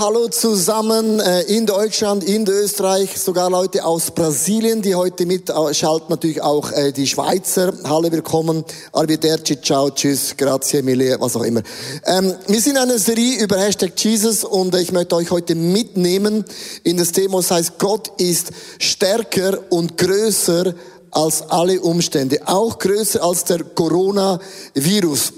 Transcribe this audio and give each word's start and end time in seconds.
hallo 0.00 0.28
zusammen 0.28 1.18
äh, 1.18 1.42
in 1.42 1.66
Deutschland, 1.66 2.22
in 2.22 2.46
Österreich, 2.46 3.18
sogar 3.18 3.50
Leute 3.50 3.84
aus 3.84 4.12
Brasilien, 4.12 4.80
die 4.80 4.94
heute 4.94 5.26
mitschalten, 5.26 6.08
natürlich 6.08 6.40
auch 6.40 6.70
äh, 6.70 6.92
die 6.92 7.06
Schweizer. 7.06 7.72
Hallo, 7.82 8.12
willkommen. 8.12 8.64
Arrivederci, 8.92 9.60
ciao, 9.60 9.90
tschüss, 9.90 10.36
grazie, 10.36 10.82
mille, 10.82 11.16
was 11.18 11.34
auch 11.34 11.42
immer. 11.42 11.62
Ähm, 12.06 12.32
wir 12.46 12.60
sind 12.60 12.76
eine 12.76 12.98
Serie 12.98 13.42
über 13.42 13.58
Hashtag 13.58 13.92
Jesus 13.96 14.44
und 14.44 14.74
ich 14.76 14.92
möchte 14.92 15.16
euch 15.16 15.32
heute 15.32 15.56
mitnehmen 15.56 16.44
in 16.84 16.96
das 16.96 17.10
Thema, 17.10 17.38
das 17.38 17.50
heißt, 17.50 17.78
Gott 17.78 18.12
ist 18.18 18.50
stärker 18.78 19.58
und 19.70 19.96
größer 19.96 20.74
als 21.10 21.42
alle 21.42 21.80
Umstände, 21.80 22.40
auch 22.46 22.78
größer 22.78 23.22
als 23.22 23.44
der 23.44 23.64
Coronavirus. 23.64 25.32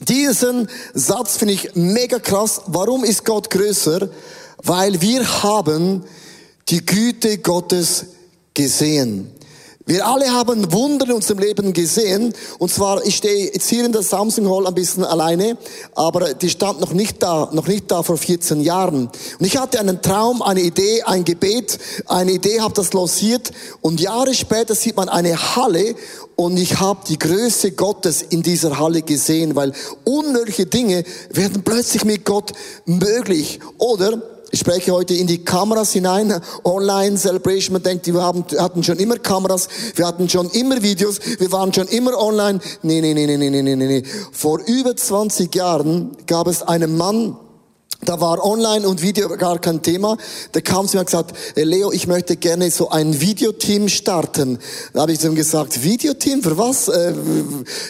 Diesen 0.00 0.68
Satz 0.94 1.36
finde 1.36 1.54
ich 1.54 1.74
mega 1.74 2.18
krass. 2.18 2.62
Warum 2.66 3.04
ist 3.04 3.24
Gott 3.24 3.50
größer? 3.50 4.08
Weil 4.62 5.00
wir 5.00 5.42
haben 5.42 6.04
die 6.68 6.84
Güte 6.84 7.38
Gottes 7.38 8.06
gesehen. 8.54 9.32
Wir 9.88 10.06
alle 10.06 10.30
haben 10.30 10.70
Wunder 10.70 11.06
in 11.06 11.12
unserem 11.12 11.38
Leben 11.38 11.72
gesehen. 11.72 12.34
Und 12.58 12.70
zwar, 12.70 13.02
ich 13.06 13.16
stehe 13.16 13.50
jetzt 13.50 13.70
hier 13.70 13.86
in 13.86 13.92
der 13.92 14.02
Samsung 14.02 14.46
Hall 14.50 14.66
ein 14.66 14.74
bisschen 14.74 15.02
alleine, 15.02 15.56
aber 15.94 16.34
die 16.34 16.50
stand 16.50 16.78
noch 16.78 16.92
nicht 16.92 17.22
da, 17.22 17.48
noch 17.54 17.66
nicht 17.66 17.90
da 17.90 18.02
vor 18.02 18.18
14 18.18 18.60
Jahren. 18.60 19.06
Und 19.38 19.46
ich 19.46 19.56
hatte 19.56 19.80
einen 19.80 20.02
Traum, 20.02 20.42
eine 20.42 20.60
Idee, 20.60 21.04
ein 21.04 21.24
Gebet, 21.24 21.78
eine 22.04 22.32
Idee, 22.32 22.60
habe 22.60 22.74
das 22.74 22.92
losiert 22.92 23.50
und 23.80 23.98
Jahre 23.98 24.34
später 24.34 24.74
sieht 24.74 24.94
man 24.94 25.08
eine 25.08 25.56
Halle 25.56 25.94
und 26.36 26.58
ich 26.58 26.78
habe 26.80 27.00
die 27.08 27.18
Größe 27.18 27.72
Gottes 27.72 28.20
in 28.20 28.42
dieser 28.42 28.78
Halle 28.78 29.00
gesehen, 29.00 29.56
weil 29.56 29.72
unmögliche 30.04 30.66
Dinge 30.66 31.02
werden 31.30 31.62
plötzlich 31.64 32.04
mit 32.04 32.26
Gott 32.26 32.52
möglich. 32.84 33.58
Oder 33.78 34.20
ich 34.50 34.60
spreche 34.60 34.92
heute 34.92 35.14
in 35.14 35.26
die 35.26 35.44
Kameras 35.44 35.92
hinein, 35.92 36.40
online 36.64 37.16
Celebration. 37.16 37.74
Man 37.74 37.82
denkt, 37.82 38.06
wir 38.06 38.22
haben, 38.22 38.44
hatten 38.58 38.82
schon 38.82 38.98
immer 38.98 39.16
Kameras, 39.16 39.68
wir 39.94 40.06
hatten 40.06 40.28
schon 40.28 40.48
immer 40.50 40.82
Videos, 40.82 41.20
wir 41.38 41.52
waren 41.52 41.72
schon 41.72 41.86
immer 41.88 42.16
online. 42.18 42.60
Nee, 42.82 43.00
nee, 43.00 43.12
nee, 43.12 43.26
nee, 43.26 43.36
nee, 43.36 43.50
nee, 43.50 43.62
nee, 43.62 43.74
nee. 43.76 44.02
Vor 44.32 44.60
über 44.66 44.96
20 44.96 45.54
Jahren 45.54 46.16
gab 46.26 46.46
es 46.46 46.62
einen 46.62 46.96
Mann, 46.96 47.36
da 48.00 48.20
war 48.20 48.44
Online 48.44 48.86
und 48.86 49.02
Video 49.02 49.28
gar 49.28 49.58
kein 49.58 49.82
Thema. 49.82 50.16
Da 50.52 50.60
kam 50.60 50.86
sie 50.86 50.96
mir 50.96 51.00
und 51.00 51.06
gesagt, 51.06 51.34
Leo, 51.56 51.90
ich 51.90 52.06
möchte 52.06 52.36
gerne 52.36 52.70
so 52.70 52.90
ein 52.90 53.20
Videoteam 53.20 53.88
starten. 53.88 54.58
Da 54.92 55.02
habe 55.02 55.12
ich 55.12 55.24
ihm 55.24 55.34
gesagt, 55.34 55.82
Videoteam, 55.82 56.42
für 56.42 56.56
was? 56.56 56.88
Äh, 56.88 57.12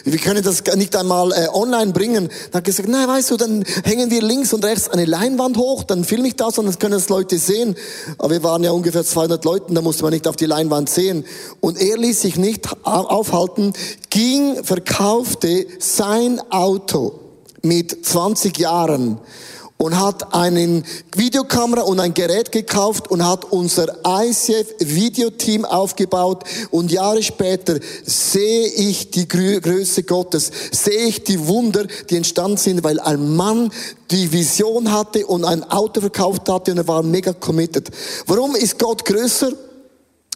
wir 0.05 0.17
können 0.17 0.43
das 0.43 0.63
nicht 0.75 0.95
einmal 0.95 1.31
äh, 1.31 1.47
online 1.53 1.93
bringen. 1.93 2.29
Da 2.51 2.57
hat 2.57 2.63
gesagt, 2.63 2.89
nein, 2.89 3.07
weißt 3.07 3.29
du, 3.29 3.37
dann 3.37 3.63
hängen 3.83 4.09
wir 4.09 4.23
links 4.23 4.51
und 4.51 4.65
rechts 4.65 4.89
eine 4.89 5.05
Leinwand 5.05 5.57
hoch, 5.57 5.83
dann 5.83 6.03
filme 6.03 6.27
ich 6.27 6.35
das 6.35 6.57
und 6.57 6.65
dann 6.65 6.79
können 6.79 6.93
das 6.93 7.09
Leute 7.09 7.37
sehen. 7.37 7.75
Aber 8.17 8.31
wir 8.31 8.43
waren 8.43 8.63
ja 8.63 8.71
ungefähr 8.71 9.05
200 9.05 9.45
Leute, 9.45 9.73
da 9.73 9.81
musste 9.81 10.01
man 10.01 10.11
nicht 10.11 10.27
auf 10.27 10.35
die 10.35 10.47
Leinwand 10.47 10.89
sehen. 10.89 11.23
Und 11.59 11.79
er 11.79 11.97
ließ 11.97 12.21
sich 12.21 12.35
nicht 12.35 12.67
aufhalten, 12.83 13.73
ging, 14.09 14.63
verkaufte 14.63 15.67
sein 15.77 16.41
Auto 16.49 17.19
mit 17.61 18.05
20 18.05 18.57
Jahren 18.57 19.19
und 19.81 19.97
hat 19.97 20.33
einen 20.33 20.83
Videokamera 21.15 21.83
und 21.83 22.01
ein 22.01 22.13
Gerät 22.13 22.51
gekauft 22.51 23.09
und 23.09 23.25
hat 23.25 23.45
unser 23.45 23.95
ICF 24.05 24.75
Videoteam 24.79 25.63
aufgebaut 25.63 26.43
und 26.69 26.91
Jahre 26.91 27.23
später 27.23 27.79
sehe 28.03 28.67
ich 28.67 29.09
die 29.09 29.25
Größe 29.25 30.03
Gottes, 30.03 30.51
sehe 30.71 31.07
ich 31.07 31.23
die 31.23 31.47
Wunder, 31.47 31.87
die 32.09 32.17
entstanden 32.17 32.57
sind, 32.57 32.83
weil 32.83 32.99
ein 32.99 33.37
Mann 33.37 33.71
die 34.11 34.29
Vision 34.33 34.91
hatte 34.91 35.25
und 35.25 35.45
ein 35.45 35.63
Auto 35.63 36.01
verkauft 36.01 36.49
hatte 36.49 36.71
und 36.71 36.79
er 36.79 36.87
war 36.89 37.01
mega 37.01 37.31
committed. 37.31 37.89
Warum 38.27 38.55
ist 38.55 38.77
Gott 38.77 39.05
größer? 39.05 39.53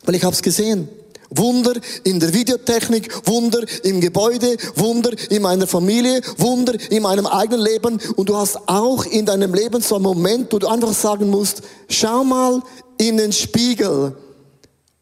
Weil 0.05 0.15
ich 0.15 0.23
habe 0.23 0.33
es 0.33 0.41
gesehen. 0.41 0.87
Wunder 1.35 1.73
in 2.03 2.19
der 2.19 2.33
Videotechnik, 2.33 3.27
Wunder 3.27 3.61
im 3.83 4.01
Gebäude, 4.01 4.57
Wunder 4.75 5.11
in 5.29 5.41
meiner 5.41 5.67
Familie, 5.67 6.21
Wunder 6.37 6.73
in 6.89 7.03
meinem 7.03 7.25
eigenen 7.25 7.61
Leben. 7.61 7.99
Und 8.15 8.29
du 8.29 8.35
hast 8.35 8.57
auch 8.67 9.05
in 9.05 9.25
deinem 9.25 9.53
Leben 9.53 9.81
so 9.81 9.95
einen 9.95 10.03
Moment, 10.03 10.51
wo 10.53 10.59
du 10.59 10.67
einfach 10.67 10.93
sagen 10.93 11.29
musst, 11.29 11.61
schau 11.89 12.23
mal 12.23 12.61
in 12.97 13.17
den 13.17 13.31
Spiegel 13.31 14.15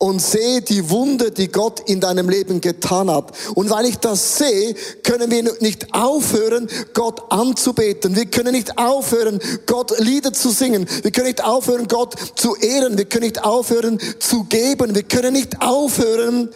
und 0.02 0.20
sehe 0.20 0.64
die 0.64 0.90
Wunde, 0.90 1.30
die 1.30 1.50
Gott 1.50 1.80
in 1.88 2.00
deinem 2.00 2.28
Leben 2.28 2.60
getan 2.60 3.12
hat. 3.12 3.34
Und 3.54 3.70
weil 3.70 3.86
ich 3.86 3.98
das 3.98 4.40
sehe, 4.40 4.74
können 5.04 5.30
wir 5.30 5.44
nicht 5.60 5.94
aufhören, 5.94 6.68
Gott 6.96 7.32
anzubeten. 7.32 8.16
Wir 8.16 8.26
können 8.26 8.54
nicht 8.54 8.80
aufhören, 8.80 9.40
Gott 9.68 10.00
Lieder 10.00 10.34
zu 10.34 10.50
singen. 10.50 10.88
Wir 11.04 11.12
können 11.12 11.28
nicht 11.28 11.44
aufhören, 11.44 11.88
Gott 11.88 12.16
zu 12.34 12.56
ehren. 12.56 12.98
Wir 12.98 13.06
können 13.06 13.26
nicht 13.26 13.44
aufhören, 13.44 14.00
zu 14.18 14.46
geben. 14.46 14.96
Wir 14.96 15.04
können 15.04 15.34
nicht 15.34 15.62
aufhören, 15.62 16.50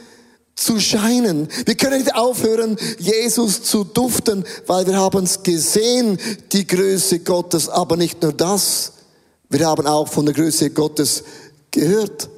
zu 0.56 0.80
scheinen. 0.80 1.48
Wir 1.68 1.76
können 1.76 2.00
nicht 2.00 2.16
aufhören, 2.16 2.78
Jesus 2.98 3.62
zu 3.62 3.84
duften, 3.84 4.44
weil 4.66 4.88
wir 4.88 4.98
haben 4.98 5.24
es 5.24 5.44
gesehen, 5.44 6.18
die 6.52 6.66
Größe 6.66 7.20
Gottes. 7.20 7.70
Aber 7.70 7.96
nicht 7.96 8.24
nur 8.24 8.34
das. 8.34 8.94
Wir 9.50 9.68
haben 9.68 9.86
auch 9.86 10.08
von 10.08 10.26
der 10.26 10.34
Größe 10.34 10.72
Gottes 10.72 11.24
gehört. 11.70 12.30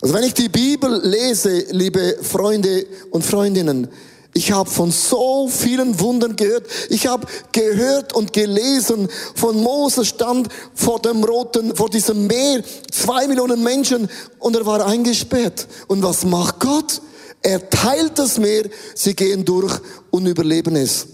Also 0.00 0.14
wenn 0.14 0.24
ich 0.24 0.34
die 0.34 0.48
Bibel 0.48 1.00
lese, 1.04 1.64
liebe 1.70 2.18
Freunde 2.22 2.86
und 3.10 3.24
Freundinnen, 3.24 3.88
ich 4.36 4.52
habe 4.52 4.68
von 4.68 4.90
so 4.90 5.48
vielen 5.48 5.98
Wundern 5.98 6.36
gehört. 6.36 6.66
Ich 6.90 7.06
habe 7.06 7.26
gehört 7.52 8.12
und 8.12 8.34
gelesen 8.34 9.08
von 9.34 9.62
Moses 9.62 10.08
stand 10.08 10.48
vor 10.74 11.00
dem 11.00 11.24
roten, 11.24 11.74
vor 11.74 11.88
diesem 11.88 12.26
Meer, 12.26 12.62
zwei 12.90 13.26
Millionen 13.28 13.62
Menschen 13.62 14.10
und 14.38 14.54
er 14.54 14.66
war 14.66 14.84
eingesperrt. 14.84 15.66
Und 15.86 16.02
was 16.02 16.26
macht 16.26 16.60
Gott? 16.60 17.00
Er 17.40 17.70
teilt 17.70 18.18
das 18.18 18.36
Meer, 18.36 18.64
sie 18.94 19.14
gehen 19.14 19.42
durch 19.42 19.72
und 20.10 20.26
überleben 20.26 20.76
es. 20.76 21.06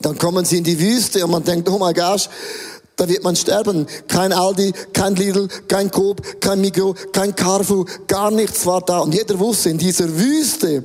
Dann 0.00 0.18
kommen 0.18 0.44
sie 0.44 0.58
in 0.58 0.64
die 0.64 0.78
Wüste 0.78 1.24
und 1.24 1.30
man 1.30 1.44
denkt, 1.44 1.66
oh 1.70 1.78
mein 1.78 1.94
Gott, 1.94 2.28
da 2.96 3.08
wird 3.08 3.24
man 3.24 3.36
sterben. 3.36 3.86
Kein 4.08 4.32
Aldi, 4.32 4.72
kein 4.92 5.16
Lidl, 5.16 5.48
kein 5.68 5.90
Coop, 5.90 6.40
kein 6.40 6.60
Migro, 6.60 6.94
kein 7.12 7.34
Carrefour, 7.34 7.86
gar 8.06 8.30
nichts 8.30 8.64
war 8.66 8.80
da. 8.80 9.00
Und 9.00 9.14
jeder 9.14 9.38
wusste, 9.38 9.70
in 9.70 9.78
dieser 9.78 10.16
Wüste 10.16 10.84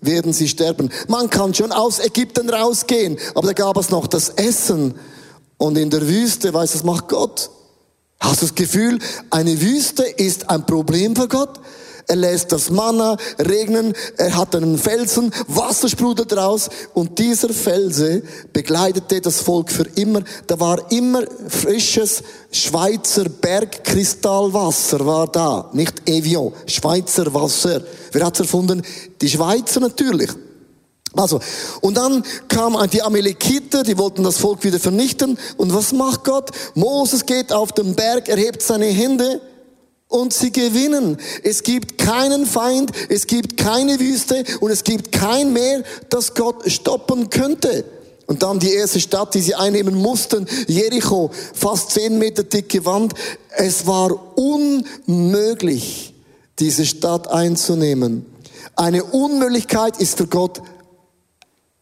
werden 0.00 0.32
sie 0.32 0.48
sterben. 0.48 0.90
Man 1.08 1.30
kann 1.30 1.54
schon 1.54 1.72
aus 1.72 1.98
Ägypten 1.98 2.50
rausgehen, 2.50 3.18
aber 3.34 3.48
da 3.48 3.52
gab 3.52 3.76
es 3.76 3.90
noch 3.90 4.06
das 4.06 4.30
Essen. 4.30 4.94
Und 5.56 5.78
in 5.78 5.90
der 5.90 6.06
Wüste, 6.06 6.52
weiß 6.52 6.72
das 6.72 6.84
macht 6.84 7.08
Gott. 7.08 7.50
Hast 8.20 8.42
du 8.42 8.46
das 8.46 8.54
Gefühl, 8.54 8.98
eine 9.30 9.60
Wüste 9.60 10.04
ist 10.04 10.50
ein 10.50 10.66
Problem 10.66 11.14
für 11.14 11.28
Gott? 11.28 11.60
Er 12.06 12.16
lässt 12.16 12.52
das 12.52 12.70
Manna 12.70 13.16
regnen, 13.38 13.94
er 14.18 14.36
hat 14.36 14.54
einen 14.54 14.78
Felsen, 14.78 15.32
Wasser 15.48 15.88
sprudelt 15.88 16.36
raus 16.36 16.68
und 16.92 17.18
dieser 17.18 17.48
Felse 17.48 18.22
begleitete 18.52 19.20
das 19.20 19.40
Volk 19.40 19.70
für 19.70 19.86
immer. 19.94 20.22
Da 20.46 20.60
war 20.60 20.90
immer 20.92 21.22
frisches 21.48 22.22
Schweizer 22.50 23.24
Bergkristallwasser 23.28 25.04
war 25.06 25.26
da, 25.28 25.70
nicht 25.72 26.08
Evian, 26.08 26.52
Schweizer 26.66 27.32
Wasser. 27.32 27.80
Wer 28.12 28.26
hat's 28.26 28.40
erfunden? 28.40 28.82
Die 29.20 29.28
Schweizer 29.28 29.80
natürlich. 29.80 30.30
Also, 31.16 31.38
und 31.80 31.96
dann 31.96 32.24
kamen 32.48 32.90
die 32.90 33.02
Amalekiter, 33.02 33.84
die 33.84 33.96
wollten 33.96 34.24
das 34.24 34.38
Volk 34.38 34.64
wieder 34.64 34.80
vernichten. 34.80 35.38
Und 35.56 35.72
was 35.72 35.92
macht 35.92 36.24
Gott? 36.24 36.50
Moses 36.74 37.24
geht 37.24 37.52
auf 37.52 37.72
den 37.72 37.94
Berg, 37.94 38.28
erhebt 38.28 38.62
seine 38.62 38.86
Hände 38.86 39.40
und 40.14 40.32
sie 40.32 40.52
gewinnen. 40.52 41.18
Es 41.42 41.64
gibt 41.64 41.98
keinen 41.98 42.46
Feind, 42.46 42.92
es 43.08 43.26
gibt 43.26 43.56
keine 43.56 43.98
Wüste 43.98 44.44
und 44.60 44.70
es 44.70 44.84
gibt 44.84 45.10
kein 45.10 45.52
Meer, 45.52 45.82
das 46.08 46.34
Gott 46.34 46.70
stoppen 46.70 47.30
könnte. 47.30 47.84
Und 48.26 48.44
dann 48.44 48.60
die 48.60 48.72
erste 48.72 49.00
Stadt, 49.00 49.34
die 49.34 49.40
sie 49.40 49.56
einnehmen 49.56 49.96
mussten, 49.96 50.46
Jericho, 50.68 51.30
fast 51.52 51.90
zehn 51.90 52.18
Meter 52.18 52.44
dicke 52.44 52.84
Wand. 52.84 53.12
Es 53.50 53.88
war 53.88 54.38
unmöglich, 54.38 56.14
diese 56.60 56.86
Stadt 56.86 57.28
einzunehmen. 57.28 58.24
Eine 58.76 59.02
Unmöglichkeit 59.02 60.00
ist 60.00 60.16
für 60.16 60.28
Gott 60.28 60.62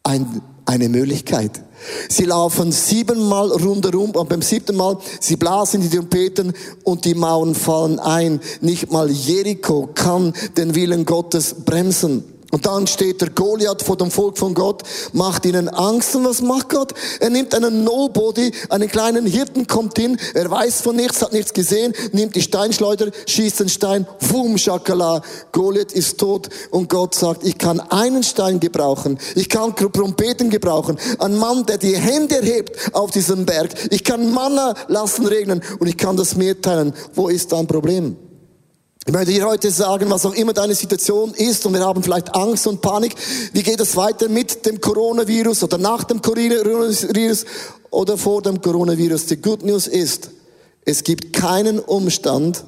ein, 0.05 0.40
eine 0.64 0.88
Möglichkeit. 0.88 1.62
Sie 2.08 2.25
laufen 2.25 2.73
siebenmal 2.73 3.50
rundherum 3.50 4.11
und 4.12 4.29
beim 4.29 4.43
siebten 4.43 4.76
Mal, 4.76 4.99
sie 5.20 5.37
blasen 5.37 5.81
die 5.81 5.90
Trompeten 5.90 6.52
und 6.84 7.05
die 7.05 7.14
Mauern 7.14 7.55
fallen 7.55 7.99
ein. 7.99 8.40
Nicht 8.61 8.93
mal 8.93 9.11
Jericho 9.11 9.88
kann 9.94 10.32
den 10.56 10.75
Willen 10.75 11.05
Gottes 11.05 11.55
bremsen. 11.64 12.25
Und 12.53 12.67
dann 12.67 12.87
steht 12.87 13.23
der 13.23 13.31
Goliath 13.31 13.81
vor 13.83 13.97
dem 13.97 14.11
Volk 14.11 14.37
von 14.37 14.53
Gott, 14.53 14.83
macht 15.15 15.47
ihnen 15.47 15.71
Angst. 15.71 16.15
Und 16.15 16.27
was 16.27 16.43
macht 16.43 16.69
Gott? 16.69 16.93
Er 17.19 17.31
nimmt 17.31 17.55
einen 17.55 17.83
Nobody, 17.83 18.53
einen 18.69 18.91
kleinen 18.91 19.25
Hirten, 19.25 19.67
kommt 19.67 19.99
hin, 19.99 20.19
er 20.35 20.51
weiß 20.51 20.83
von 20.83 20.95
nichts, 20.95 21.23
hat 21.23 21.33
nichts 21.33 21.55
gesehen, 21.55 21.95
nimmt 22.13 22.37
die 22.37 22.43
Steinschleuder, 22.43 23.11
schießt 23.27 23.61
den 23.61 23.71
Stein, 23.71 24.07
wum, 24.21 24.59
schakala, 24.59 25.23
Goliath 25.53 25.93
ist 25.93 26.19
tot. 26.19 26.51
Und 26.71 26.91
Gott 26.91 27.15
sagt, 27.15 27.43
ich 27.43 27.57
kann 27.57 27.81
einen 27.81 28.23
Stein 28.23 28.61
gebrauchen, 28.61 29.19
ich 29.35 29.49
kann 29.49 29.75
Trompeten 29.75 30.51
gebrauchen, 30.51 30.99
ein 31.21 31.39
Mann, 31.39 31.65
der 31.65 31.79
die 31.79 31.97
Hände 31.97 32.37
erhebt 32.37 32.95
auf 32.95 33.13
diesem 33.13 33.47
Berg, 33.47 33.71
ich 33.91 34.05
kann 34.05 34.31
Manna 34.31 34.75
lassen 34.89 35.25
regnen 35.25 35.63
und 35.79 35.87
ich 35.87 35.97
kann 35.97 36.19
das 36.19 36.37
Meer 36.37 36.61
teilen. 36.61 36.93
Wo 37.15 37.29
ist 37.29 37.51
dein 37.51 37.67
Problem? 37.67 38.17
Ich 39.05 39.13
möchte 39.13 39.33
dir 39.33 39.47
heute 39.47 39.69
sagen, 39.73 40.09
was 40.11 40.25
auch 40.25 40.35
immer 40.35 40.53
deine 40.53 40.77
Situation 40.77 41.35
ist, 41.35 41.67
und 41.67 41.73
wir 41.73 41.81
haben 41.81 42.05
vielleicht 42.05 42.37
Angst 42.37 42.69
und 42.69 42.81
Panik, 42.81 43.17
wie 43.53 43.65
geht 43.65 43.81
es 43.81 43.97
weiter 43.97 44.29
mit 44.29 44.65
dem 44.65 44.81
Coronavirus 44.81 45.65
oder 45.65 45.77
nach 45.77 46.05
dem 46.05 46.23
Coronavirus 46.23 47.45
oder 47.91 48.17
vor 48.17 48.43
dem 48.43 48.61
Coronavirus? 48.61 49.27
Die 49.27 49.39
Good 49.39 49.65
News 49.65 49.89
ist, 49.89 50.31
es 50.85 51.03
gibt 51.03 51.33
keinen 51.33 51.81
Umstand, 51.81 52.63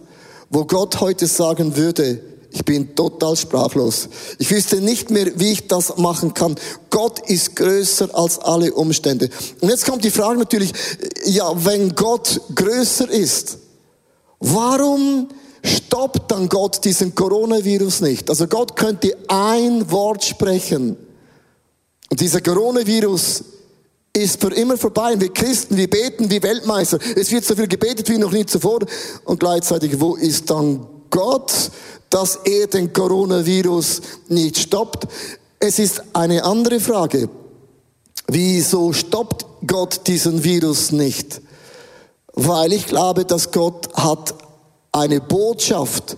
wo 0.51 0.65
Gott 0.65 1.01
heute 1.01 1.29
sagen 1.29 1.77
würde, 1.77 2.21
ich 2.51 2.65
bin 2.65 2.97
total 2.97 3.37
sprachlos. 3.37 4.09
Ich 4.41 4.51
wüsste 4.51 4.81
nicht 4.81 5.11
mehr, 5.11 5.39
wie 5.39 5.53
ich 5.53 5.69
das 5.69 5.99
machen 5.99 6.35
kann. 6.35 6.57
Gott 6.91 7.21
ist 7.31 7.55
größer 7.55 8.09
als 8.13 8.41
alle 8.41 8.75
Umstände. 8.75 9.31
Und 9.61 9.69
jetzt 9.69 9.87
kommt 9.87 10.03
die 10.03 10.11
Frage 10.11 10.41
natürlich, 10.41 10.73
ja, 11.27 11.53
wenn 11.65 11.95
Gott 11.95 12.41
größer 12.57 13.09
ist, 13.09 13.59
warum 14.41 15.29
stoppt 15.65 16.31
dann 16.31 16.49
Gott 16.49 16.85
diesen 16.85 17.15
Coronavirus 17.15 18.03
nicht. 18.03 18.29
Also 18.29 18.47
Gott 18.47 18.77
könnte 18.77 19.17
ein 19.29 19.91
Wort 19.91 20.25
sprechen 20.25 20.97
und 22.15 22.21
dieser 22.21 22.41
Coronavirus 22.41 23.43
ist 24.13 24.41
für 24.41 24.55
immer 24.55 24.77
vorbei. 24.77 25.15
Und 25.15 25.21
wir 25.21 25.33
Christen, 25.33 25.77
wir 25.77 25.91
beten 25.91 26.31
wie 26.31 26.43
Weltmeister. 26.43 26.99
Es 27.17 27.33
wird 27.33 27.45
so 27.45 27.57
viel 27.57 27.67
gebetet 27.67 28.09
wie 28.09 28.19
noch 28.19 28.31
nie 28.31 28.47
zuvor. 28.47 28.81
Und 29.25 29.41
gleichzeitig, 29.41 29.99
wo 29.99 30.15
ist 30.15 30.49
dann 30.49 30.87
Gott, 31.11 31.53
dass 32.11 32.37
er 32.45 32.69
den 32.69 32.93
Coronavirus 32.93 34.01
nicht 34.29 34.59
stoppt? 34.59 35.09
Es 35.59 35.81
ist 35.81 36.03
eine 36.13 36.45
andere 36.45 36.79
Frage. 36.79 37.29
Wieso 38.29 38.93
stoppt 38.93 39.45
Gott 39.67 40.07
diesen 40.07 40.45
Virus 40.45 40.93
nicht? 40.93 41.41
Weil 42.35 42.73
ich 42.73 42.87
glaube, 42.87 43.25
dass 43.25 43.51
Gott 43.51 43.93
hat 43.95 44.35
eine 44.95 45.21
Botschaft 45.21 46.17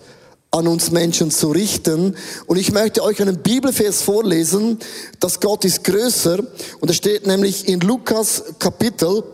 an 0.50 0.68
uns 0.68 0.90
Menschen 0.90 1.30
zu 1.30 1.50
richten. 1.50 2.16
Und 2.46 2.56
ich 2.56 2.72
möchte 2.72 3.02
euch 3.02 3.20
einen 3.20 3.42
Bibelvers 3.42 4.02
vorlesen, 4.02 4.78
dass 5.18 5.40
Gott 5.40 5.64
ist 5.64 5.84
größer. 5.84 6.38
Und 6.80 6.90
es 6.90 6.96
steht 6.96 7.26
nämlich 7.26 7.68
in 7.68 7.80
Lukas 7.80 8.44
Kapitel 8.58 9.24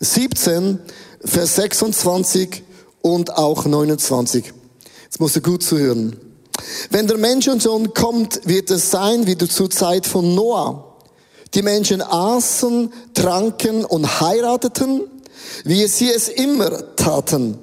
17, 0.00 0.78
Vers 1.24 1.56
26 1.56 2.62
und 3.02 3.36
auch 3.36 3.64
29. 3.64 4.52
Jetzt 5.04 5.20
musst 5.20 5.36
du 5.36 5.40
gut 5.40 5.62
zuhören. 5.62 6.16
Wenn 6.90 7.06
der 7.06 7.18
Menschensohn 7.18 7.92
kommt, 7.94 8.46
wird 8.46 8.70
es 8.70 8.90
sein 8.90 9.26
wie 9.26 9.36
zur 9.36 9.70
Zeit 9.70 10.06
von 10.06 10.34
Noah. 10.34 10.96
Die 11.54 11.62
Menschen 11.62 12.02
aßen, 12.02 12.92
tranken 13.14 13.84
und 13.84 14.20
heirateten, 14.20 15.02
wie 15.64 15.86
sie 15.86 16.10
es 16.10 16.28
immer 16.28 16.96
taten. 16.96 17.58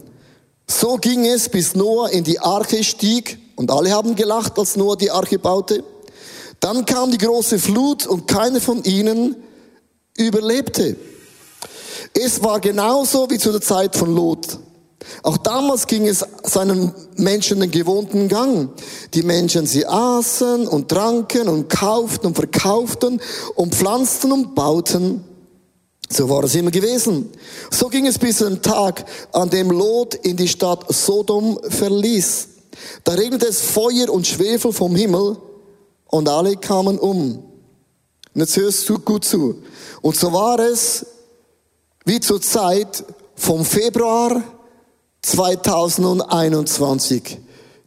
So 0.71 0.95
ging 0.95 1.25
es, 1.25 1.49
bis 1.49 1.75
Noah 1.75 2.09
in 2.11 2.23
die 2.23 2.39
Arche 2.39 2.81
stieg 2.85 3.37
und 3.57 3.69
alle 3.69 3.91
haben 3.91 4.15
gelacht, 4.15 4.57
als 4.57 4.77
Noah 4.77 4.95
die 4.95 5.11
Arche 5.11 5.37
baute. 5.37 5.83
Dann 6.61 6.85
kam 6.85 7.11
die 7.11 7.17
große 7.17 7.59
Flut 7.59 8.07
und 8.07 8.25
keiner 8.25 8.61
von 8.61 8.81
ihnen 8.85 9.35
überlebte. 10.15 10.95
Es 12.13 12.41
war 12.41 12.61
genauso 12.61 13.29
wie 13.29 13.37
zu 13.37 13.51
der 13.51 13.59
Zeit 13.59 13.97
von 13.97 14.15
Lot. 14.15 14.59
Auch 15.23 15.37
damals 15.37 15.87
ging 15.87 16.07
es 16.07 16.25
seinen 16.43 16.93
Menschen 17.17 17.59
den 17.59 17.69
gewohnten 17.69 18.29
Gang. 18.29 18.69
Die 19.13 19.23
Menschen, 19.23 19.67
sie 19.67 19.85
aßen 19.85 20.69
und 20.69 20.87
tranken 20.87 21.49
und 21.49 21.67
kauften 21.67 22.27
und 22.27 22.35
verkauften 22.35 23.19
und 23.55 23.75
pflanzten 23.75 24.31
und 24.31 24.55
bauten. 24.55 25.25
So 26.11 26.27
war 26.27 26.43
es 26.43 26.55
immer 26.55 26.71
gewesen. 26.71 27.29
So 27.69 27.87
ging 27.87 28.05
es 28.05 28.19
bis 28.19 28.39
zum 28.39 28.61
Tag, 28.61 29.05
an 29.31 29.49
dem 29.49 29.71
Lot 29.71 30.15
in 30.15 30.35
die 30.35 30.49
Stadt 30.49 30.93
Sodom 30.93 31.57
verließ. 31.69 32.49
Da 33.05 33.13
regnete 33.13 33.47
es 33.47 33.61
Feuer 33.61 34.09
und 34.09 34.27
Schwefel 34.27 34.73
vom 34.73 34.93
Himmel 34.95 35.37
und 36.07 36.27
alle 36.27 36.57
kamen 36.57 36.99
um. 36.99 37.45
Und 38.33 38.41
jetzt 38.41 38.57
hörst 38.57 38.89
du 38.89 38.99
gut 38.99 39.23
zu. 39.23 39.63
Und 40.01 40.17
so 40.17 40.33
war 40.33 40.59
es 40.59 41.05
wie 42.03 42.19
zur 42.19 42.41
Zeit 42.41 43.05
vom 43.35 43.63
Februar 43.63 44.43
2021. 45.21 47.39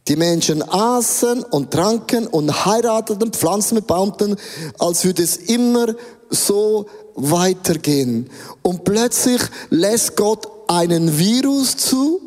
Die 0.09 0.17
Menschen 0.17 0.63
aßen 0.63 1.43
und 1.43 1.71
tranken 1.71 2.27
und 2.27 2.65
heirateten, 2.65 3.33
pflanzten 3.33 3.75
mit 3.77 3.87
Baumten, 3.87 4.37
als 4.79 5.05
würde 5.05 5.23
es 5.23 5.37
immer 5.37 5.95
so 6.31 6.87
weitergehen. 7.15 8.31
Und 8.63 8.85
plötzlich 8.85 9.43
lässt 9.71 10.17
Gott 10.17 10.47
einen 10.69 11.19
Virus 11.19 11.77
zu 11.77 12.21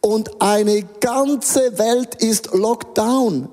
und 0.00 0.40
eine 0.40 0.82
ganze 1.00 1.78
Welt 1.78 2.16
ist 2.16 2.54
Lockdown. 2.54 3.48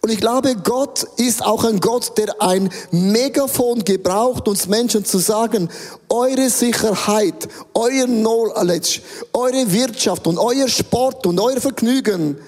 Und 0.00 0.10
ich 0.10 0.20
glaube, 0.20 0.54
Gott 0.56 1.04
ist 1.16 1.44
auch 1.44 1.64
ein 1.64 1.80
Gott, 1.80 2.16
der 2.16 2.40
ein 2.40 2.70
Megafon 2.90 3.84
gebraucht, 3.84 4.46
uns 4.46 4.68
Menschen 4.68 5.04
zu 5.04 5.18
sagen, 5.18 5.68
eure 6.08 6.48
Sicherheit, 6.50 7.48
euer 7.74 8.06
Knowledge, 8.06 9.00
eure 9.32 9.72
Wirtschaft 9.72 10.26
und 10.26 10.38
euer 10.38 10.68
Sport 10.68 11.26
und 11.26 11.40
euer 11.40 11.60
Vergnügen 11.60 12.38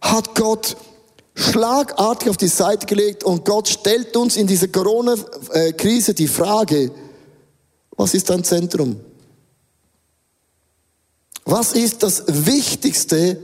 hat 0.00 0.34
Gott 0.34 0.76
schlagartig 1.34 2.30
auf 2.30 2.36
die 2.36 2.48
Seite 2.48 2.86
gelegt 2.86 3.24
und 3.24 3.44
Gott 3.44 3.68
stellt 3.68 4.16
uns 4.16 4.36
in 4.36 4.46
dieser 4.46 4.68
Corona-Krise 4.68 6.14
die 6.14 6.28
Frage, 6.28 6.90
was 7.96 8.14
ist 8.14 8.30
dein 8.30 8.44
Zentrum? 8.44 9.00
Was 11.44 11.72
ist 11.72 12.02
das 12.02 12.24
Wichtigste 12.26 13.38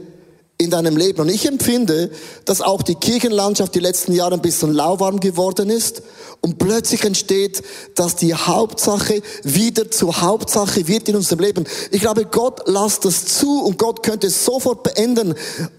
in 0.61 0.69
deinem 0.69 0.95
Leben? 0.95 1.21
Und 1.21 1.29
ich 1.29 1.47
empfinde, 1.47 2.11
dass 2.45 2.61
auch 2.61 2.81
die 2.81 2.95
Kirchenlandschaft 2.95 3.73
die 3.75 3.79
letzten 3.79 4.13
Jahre 4.13 4.35
ein 4.35 4.41
bisschen 4.41 4.73
lauwarm 4.73 5.19
geworden 5.19 5.69
ist 5.69 6.03
und 6.41 6.57
plötzlich 6.57 7.03
entsteht, 7.03 7.61
dass 7.95 8.15
die 8.15 8.33
Hauptsache 8.33 9.21
wieder 9.43 9.89
zur 9.91 10.21
Hauptsache 10.21 10.87
wird 10.87 11.09
in 11.09 11.15
unserem 11.15 11.39
Leben. 11.39 11.65
Ich 11.91 12.01
glaube, 12.01 12.25
Gott 12.25 12.61
lasst 12.65 13.05
das 13.05 13.25
zu 13.25 13.63
und 13.63 13.77
Gott 13.77 14.03
könnte 14.03 14.27
es 14.27 14.45
sofort 14.45 14.83
beenden. 14.83 15.35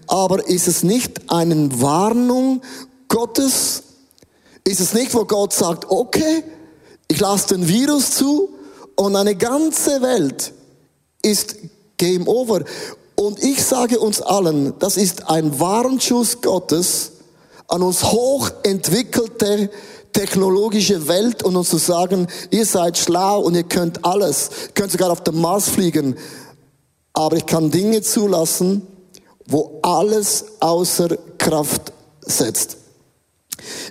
Aber 0.07 0.47
ist 0.47 0.67
es 0.67 0.83
nicht 0.83 1.31
eine 1.31 1.81
Warnung 1.81 2.61
Gottes? 3.07 3.83
Ist 4.63 4.79
es 4.79 4.93
nicht, 4.93 5.13
wo 5.13 5.25
Gott 5.25 5.53
sagt, 5.53 5.89
okay, 5.89 6.43
ich 7.07 7.19
lasse 7.19 7.55
den 7.55 7.67
Virus 7.67 8.11
zu 8.11 8.49
und 8.95 9.15
eine 9.15 9.35
ganze 9.35 10.01
Welt 10.01 10.53
ist 11.21 11.55
Game 11.97 12.27
Over. 12.27 12.63
Und 13.23 13.41
ich 13.41 13.63
sage 13.63 13.99
uns 13.99 14.21
allen, 14.21 14.73
das 14.79 14.97
ist 14.97 15.29
ein 15.29 15.57
Warnschuss 15.57 16.41
Gottes 16.41 17.11
an 17.69 17.81
uns 17.81 18.03
hochentwickelte 18.03 19.69
technologische 20.11 21.07
Welt 21.07 21.41
und 21.41 21.55
uns 21.55 21.69
zu 21.69 21.77
sagen, 21.77 22.27
ihr 22.51 22.65
seid 22.65 22.97
schlau 22.97 23.39
und 23.39 23.55
ihr 23.55 23.63
könnt 23.63 24.03
alles, 24.03 24.49
ihr 24.67 24.73
könnt 24.73 24.91
sogar 24.91 25.09
auf 25.09 25.23
den 25.23 25.39
Mars 25.39 25.69
fliegen, 25.69 26.17
aber 27.13 27.37
ich 27.37 27.45
kann 27.45 27.71
Dinge 27.71 28.01
zulassen, 28.01 28.85
wo 29.47 29.79
alles 29.83 30.43
außer 30.59 31.15
Kraft 31.37 31.93
setzt. 32.19 32.75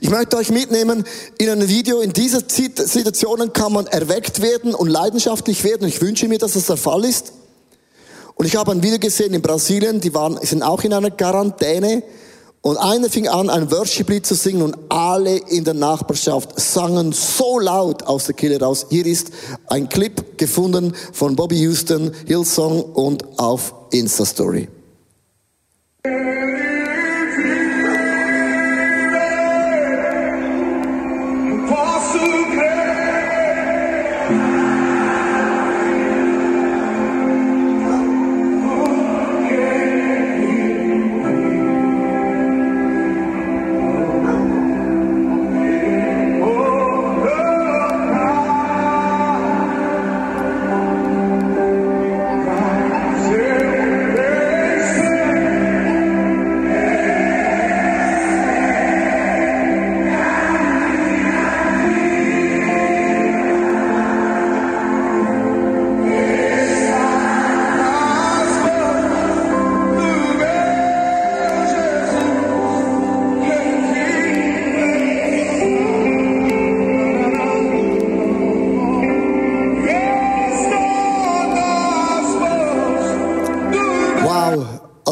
Ich 0.02 0.10
möchte 0.10 0.36
euch 0.36 0.50
mitnehmen 0.50 1.04
in 1.38 1.48
ein 1.48 1.68
Video. 1.68 2.00
In 2.00 2.12
dieser 2.12 2.40
Situationen 2.46 3.54
kann 3.54 3.72
man 3.72 3.86
erweckt 3.86 4.42
werden 4.42 4.74
und 4.74 4.88
leidenschaftlich 4.88 5.64
werden. 5.64 5.88
Ich 5.88 6.02
wünsche 6.02 6.28
mir, 6.28 6.36
dass 6.36 6.52
das 6.52 6.66
der 6.66 6.76
Fall 6.76 7.06
ist. 7.06 7.32
Und 8.34 8.46
ich 8.46 8.56
habe 8.56 8.72
ein 8.72 8.82
Video 8.82 8.98
gesehen 8.98 9.34
in 9.34 9.42
Brasilien, 9.42 10.00
die 10.00 10.14
waren, 10.14 10.38
sind 10.42 10.62
auch 10.62 10.82
in 10.84 10.92
einer 10.92 11.10
Quarantäne. 11.10 12.02
Und 12.64 12.76
einer 12.76 13.10
fing 13.10 13.26
an, 13.26 13.50
ein 13.50 13.72
Worship-Lied 13.72 14.24
zu 14.24 14.36
singen 14.36 14.62
und 14.62 14.76
alle 14.88 15.36
in 15.36 15.64
der 15.64 15.74
Nachbarschaft 15.74 16.60
sangen 16.60 17.12
so 17.12 17.58
laut 17.58 18.04
aus 18.04 18.26
der 18.26 18.36
Kehle 18.36 18.60
raus. 18.60 18.86
Hier 18.88 19.04
ist 19.04 19.32
ein 19.66 19.88
Clip 19.88 20.38
gefunden 20.38 20.94
von 21.12 21.34
Bobby 21.34 21.58
Houston, 21.58 22.12
Hillsong 22.24 22.82
und 22.82 23.36
auf 23.38 23.74
Insta-Story. 23.90 24.68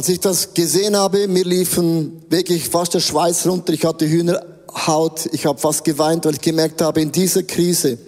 Als 0.00 0.08
ich 0.08 0.20
das 0.20 0.54
gesehen 0.54 0.96
habe, 0.96 1.28
mir 1.28 1.44
liefen 1.44 2.22
wirklich 2.30 2.70
fast 2.70 2.94
der 2.94 3.00
Schweiß 3.00 3.46
runter. 3.46 3.74
Ich 3.74 3.84
hatte 3.84 4.08
Hühnerhaut. 4.08 5.28
Ich 5.32 5.44
habe 5.44 5.58
fast 5.58 5.84
geweint, 5.84 6.24
weil 6.24 6.32
ich 6.32 6.40
gemerkt 6.40 6.80
habe, 6.80 7.02
in 7.02 7.12
dieser 7.12 7.42
Krise, 7.42 7.98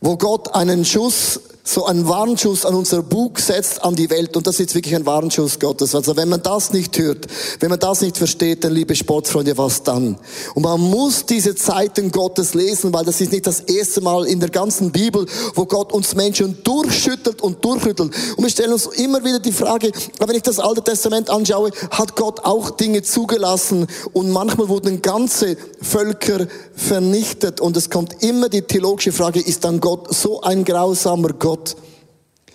wo 0.00 0.16
Gott 0.16 0.54
einen 0.54 0.82
Schuss 0.82 1.38
so 1.72 1.86
einen 1.86 2.08
Warnschuss 2.08 2.66
an 2.66 2.74
unser 2.74 3.02
Bug 3.02 3.38
setzt 3.38 3.84
an 3.84 3.94
die 3.94 4.10
Welt 4.10 4.36
und 4.36 4.46
das 4.46 4.58
ist 4.58 4.74
wirklich 4.74 4.96
ein 4.96 5.06
Warnschuss 5.06 5.60
Gottes. 5.60 5.94
Also 5.94 6.16
wenn 6.16 6.28
man 6.28 6.42
das 6.42 6.72
nicht 6.72 6.98
hört, 6.98 7.28
wenn 7.60 7.70
man 7.70 7.78
das 7.78 8.00
nicht 8.00 8.18
versteht, 8.18 8.64
dann 8.64 8.72
liebe 8.72 8.96
Sportfreunde, 8.96 9.56
was 9.56 9.84
dann? 9.84 10.18
Und 10.54 10.62
man 10.64 10.80
muss 10.80 11.26
diese 11.26 11.54
Zeiten 11.54 12.10
Gottes 12.10 12.54
lesen, 12.54 12.92
weil 12.92 13.04
das 13.04 13.20
ist 13.20 13.30
nicht 13.30 13.46
das 13.46 13.60
erste 13.60 14.00
Mal 14.00 14.26
in 14.26 14.40
der 14.40 14.50
ganzen 14.50 14.90
Bibel, 14.90 15.26
wo 15.54 15.64
Gott 15.64 15.92
uns 15.92 16.16
Menschen 16.16 16.58
durchschüttelt 16.64 17.40
und 17.40 17.64
durchschüttelt. 17.64 18.12
Und 18.36 18.42
wir 18.42 18.50
stellen 18.50 18.72
uns 18.72 18.86
immer 18.86 19.24
wieder 19.24 19.38
die 19.38 19.52
Frage, 19.52 19.92
wenn 20.18 20.36
ich 20.36 20.42
das 20.42 20.58
Alte 20.58 20.82
Testament 20.82 21.30
anschaue, 21.30 21.70
hat 21.92 22.16
Gott 22.16 22.40
auch 22.44 22.70
Dinge 22.70 23.02
zugelassen 23.02 23.86
und 24.12 24.30
manchmal 24.30 24.68
wurden 24.68 25.02
ganze 25.02 25.56
Völker 25.80 26.48
vernichtet 26.74 27.60
und 27.60 27.76
es 27.76 27.90
kommt 27.90 28.22
immer 28.24 28.48
die 28.48 28.62
theologische 28.62 29.12
Frage, 29.12 29.40
ist 29.40 29.64
dann 29.64 29.80
Gott 29.80 30.12
so 30.12 30.40
ein 30.40 30.64
grausamer 30.64 31.32
Gott? 31.34 31.59
Gott? 31.60 31.76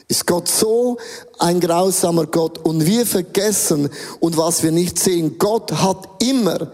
Ist 0.07 0.27
Gott 0.27 0.47
so 0.47 0.97
ein 1.39 1.59
grausamer 1.59 2.27
Gott? 2.27 2.59
Und 2.59 2.85
wir 2.85 3.05
vergessen 3.05 3.89
und 4.19 4.37
was 4.37 4.61
wir 4.63 4.71
nicht 4.71 4.99
sehen, 4.99 5.37
Gott 5.39 5.71
hat 5.71 6.21
immer 6.21 6.71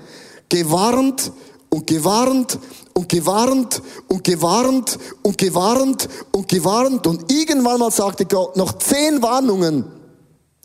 gewarnt 0.50 1.32
und 1.70 1.88
gewarnt 1.88 2.60
und 2.94 3.08
gewarnt 3.08 3.82
und 4.10 4.24
gewarnt 4.26 5.00
und 5.22 5.38
gewarnt 5.38 6.10
und 6.32 6.48
gewarnt 6.50 7.08
und 7.08 7.32
irgendwann 7.32 7.80
mal 7.80 7.92
sagte 7.92 8.26
Gott 8.26 8.58
noch 8.58 8.78
zehn 8.78 9.22
Warnungen. 9.22 9.86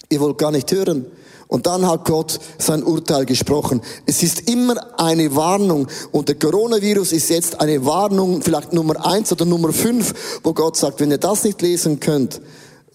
Ihr 0.08 0.20
wollt 0.20 0.38
gar 0.38 0.50
nicht 0.50 0.70
hören. 0.73 1.06
Und 1.49 1.67
dann 1.67 1.87
hat 1.87 2.05
Gott 2.05 2.41
sein 2.59 2.83
Urteil 2.83 3.25
gesprochen. 3.25 3.81
Es 4.05 4.23
ist 4.23 4.50
immer 4.50 4.75
eine 4.99 5.35
Warnung. 5.37 5.87
Und 6.11 6.29
der 6.29 6.37
Coronavirus 6.37 7.12
ist 7.12 7.31
jetzt 7.31 7.61
eine 7.61 7.85
Warnung, 7.87 8.43
vielleicht 8.43 8.73
Nummer 8.73 9.07
eins 9.07 9.31
oder 9.33 9.45
Nummer 9.45 9.73
fünf, 9.73 10.12
wo 10.43 10.53
Gott 10.53 10.76
sagt, 10.76 11.00
wenn 11.00 11.11
ihr 11.11 11.19
das 11.19 11.45
nicht 11.45 11.62
lesen 11.62 12.00
könnt, 12.00 12.41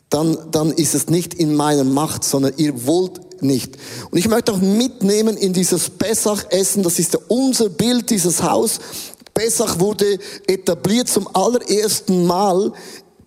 dann, 0.09 0.37
dann 0.51 0.71
ist 0.71 0.93
es 0.93 1.07
nicht 1.07 1.33
in 1.33 1.55
meiner 1.55 1.85
Macht, 1.85 2.25
sondern 2.25 2.53
ihr 2.57 2.85
wollt 2.85 3.41
nicht. 3.41 3.77
Und 4.11 4.17
ich 4.17 4.27
möchte 4.27 4.51
auch 4.51 4.57
mitnehmen 4.57 5.37
in 5.37 5.53
dieses 5.53 5.89
Pessach-Essen, 5.89 6.83
das 6.83 6.99
ist 6.99 7.17
unser 7.29 7.69
Bild, 7.69 8.09
dieses 8.09 8.43
Haus. 8.43 8.79
Pessach 9.33 9.79
wurde 9.79 10.19
etabliert 10.47 11.07
zum 11.07 11.27
allerersten 11.33 12.25
Mal 12.25 12.73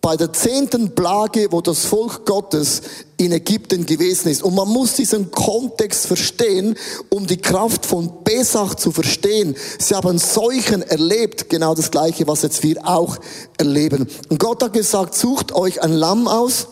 bei 0.05 0.19
der 0.19 0.35
zehnten 0.35 0.95
Plage, 0.95 1.49
wo 1.51 1.63
das 1.63 1.87
Volk 1.87 2.27
Gottes 2.27 2.83
in 3.17 3.33
Ägypten 3.33 3.87
gewesen 3.87 4.29
ist. 4.29 4.43
Und 4.43 4.55
man 4.55 4.69
muss 4.69 4.93
diesen 4.93 5.31
Kontext 5.31 6.07
verstehen, 6.07 6.77
um 7.09 7.27
die 7.27 7.39
Kraft 7.39 7.87
von 7.87 8.23
Pesach 8.23 8.75
zu 8.75 8.93
verstehen. 8.93 9.57
Sie 9.79 9.95
haben 9.95 10.19
Seuchen 10.19 10.83
erlebt, 10.83 11.49
genau 11.49 11.75
das 11.75 11.91
Gleiche, 11.91 12.27
was 12.27 12.43
jetzt 12.43 12.63
wir 12.63 12.87
auch 12.87 13.17
erleben. 13.57 14.07
Und 14.29 14.39
Gott 14.39 14.63
hat 14.63 14.75
gesagt, 14.75 15.15
sucht 15.15 15.53
euch 15.53 15.83
ein 15.83 15.95
Lamm 15.95 16.29
aus, 16.29 16.67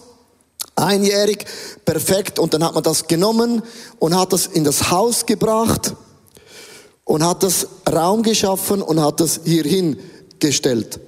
einjährig, 0.77 1.47
perfekt. 1.87 2.39
Und 2.39 2.53
dann 2.53 2.63
hat 2.63 2.75
man 2.75 2.83
das 2.83 3.07
genommen 3.07 3.63
und 3.99 4.15
hat 4.15 4.35
das 4.35 4.47
in 4.47 4.65
das 4.65 4.91
Haus 4.91 5.25
gebracht 5.25 5.95
und 7.05 7.25
hat 7.25 7.43
das 7.43 7.67
Raum 7.91 8.25
geschaffen 8.25 8.83
und 8.83 9.01
hat 9.01 9.21
das 9.21 9.41
hierhin 9.45 9.97
gestellt 10.39 11.01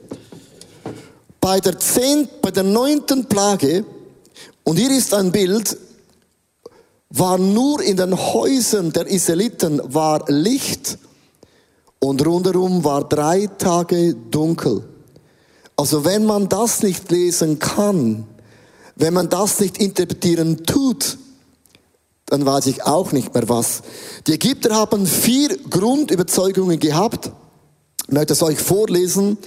bei 1.45 1.61
der 1.61 1.79
zehn, 1.79 2.27
bei 2.41 2.51
der 2.51 2.63
neunten 2.63 3.27
Plage, 3.27 3.85
und 4.63 4.79
hier 4.79 4.91
ist 4.91 5.13
ein 5.13 5.31
Bild, 5.31 5.77
war 7.11 7.37
nur 7.37 7.83
in 7.83 7.99
den 7.99 8.17
Häusern 8.17 8.95
der 8.95 9.07
Israeliten 9.09 9.79
war 9.93 10.25
Licht 10.29 10.97
und 11.99 12.25
rundherum 12.25 12.83
war 12.83 13.07
drei 13.07 13.47
Tage 13.59 14.15
dunkel. 14.15 14.89
Also 15.77 16.07
wenn 16.07 16.25
man 16.25 16.49
das 16.49 16.83
nicht 16.83 17.11
lesen 17.11 17.59
kann, 17.59 18.27
wenn 18.97 19.13
man 19.13 19.29
das 19.29 19.61
nicht 19.61 19.77
interpretieren 19.77 20.65
tut, 20.65 21.19
dann 22.25 22.47
weiß 22.47 22.69
ich 22.69 22.85
auch 22.85 23.13
nicht 23.13 23.35
mehr 23.35 23.51
was. 23.51 23.83
Die 24.27 24.33
Ägypter 24.33 24.75
haben 24.75 25.07
vier 25.07 25.59
Grundüberzeugungen 25.69 26.79
gehabt. 26.79 27.33
Ich 28.07 28.13
möchte 28.13 28.35
es 28.35 28.43
euch 28.43 28.59
vorlesen. 28.59 29.39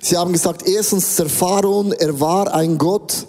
Sie 0.00 0.16
haben 0.16 0.32
gesagt, 0.32 0.66
erstens, 0.66 1.16
der 1.16 1.28
Pharaon, 1.28 1.92
er 1.92 2.18
war 2.18 2.54
ein 2.54 2.78
Gott. 2.78 3.26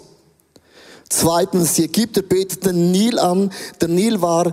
Zweitens, 1.10 1.74
die 1.74 1.84
Ägypter 1.84 2.22
beteten 2.22 2.90
Nil 2.90 3.18
an. 3.18 3.52
Der 3.80 3.88
Nil 3.88 4.20
war 4.22 4.52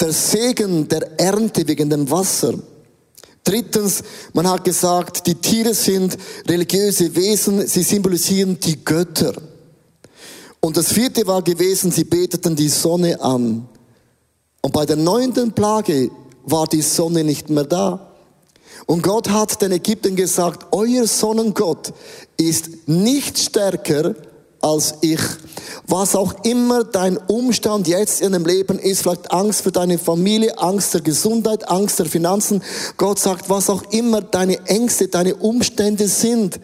der 0.00 0.12
Segen 0.12 0.88
der 0.88 1.20
Ernte 1.20 1.66
wegen 1.68 1.90
dem 1.90 2.10
Wasser. 2.10 2.54
Drittens, 3.44 4.02
man 4.32 4.48
hat 4.48 4.64
gesagt, 4.64 5.26
die 5.26 5.34
Tiere 5.34 5.74
sind 5.74 6.16
religiöse 6.48 7.14
Wesen, 7.14 7.66
sie 7.66 7.82
symbolisieren 7.82 8.58
die 8.58 8.82
Götter. 8.82 9.34
Und 10.60 10.78
das 10.78 10.94
vierte 10.94 11.26
war 11.26 11.42
gewesen, 11.42 11.90
sie 11.90 12.04
beteten 12.04 12.56
die 12.56 12.70
Sonne 12.70 13.20
an. 13.20 13.68
Und 14.62 14.72
bei 14.72 14.86
der 14.86 14.96
neunten 14.96 15.52
Plage 15.52 16.10
war 16.44 16.66
die 16.66 16.80
Sonne 16.80 17.22
nicht 17.22 17.50
mehr 17.50 17.64
da. 17.64 18.13
Und 18.86 19.02
Gott 19.02 19.30
hat 19.30 19.60
den 19.62 19.72
Ägyptern 19.72 20.16
gesagt, 20.16 20.66
euer 20.72 21.06
Sonnengott 21.06 21.92
ist 22.36 22.86
nicht 22.86 23.38
stärker 23.38 24.14
als 24.64 24.94
ich. 25.02 25.20
Was 25.86 26.16
auch 26.16 26.32
immer 26.44 26.84
dein 26.84 27.18
Umstand 27.18 27.86
jetzt 27.86 28.22
in 28.22 28.32
deinem 28.32 28.46
Leben 28.46 28.78
ist, 28.78 29.02
vielleicht 29.02 29.30
Angst 29.30 29.60
für 29.60 29.70
deine 29.70 29.98
Familie, 29.98 30.58
Angst 30.58 30.94
der 30.94 31.02
Gesundheit, 31.02 31.68
Angst 31.68 31.98
der 31.98 32.06
Finanzen. 32.06 32.62
Gott 32.96 33.18
sagt, 33.18 33.50
was 33.50 33.68
auch 33.68 33.82
immer 33.90 34.22
deine 34.22 34.66
Ängste, 34.66 35.08
deine 35.08 35.34
Umstände 35.34 36.08
sind. 36.08 36.58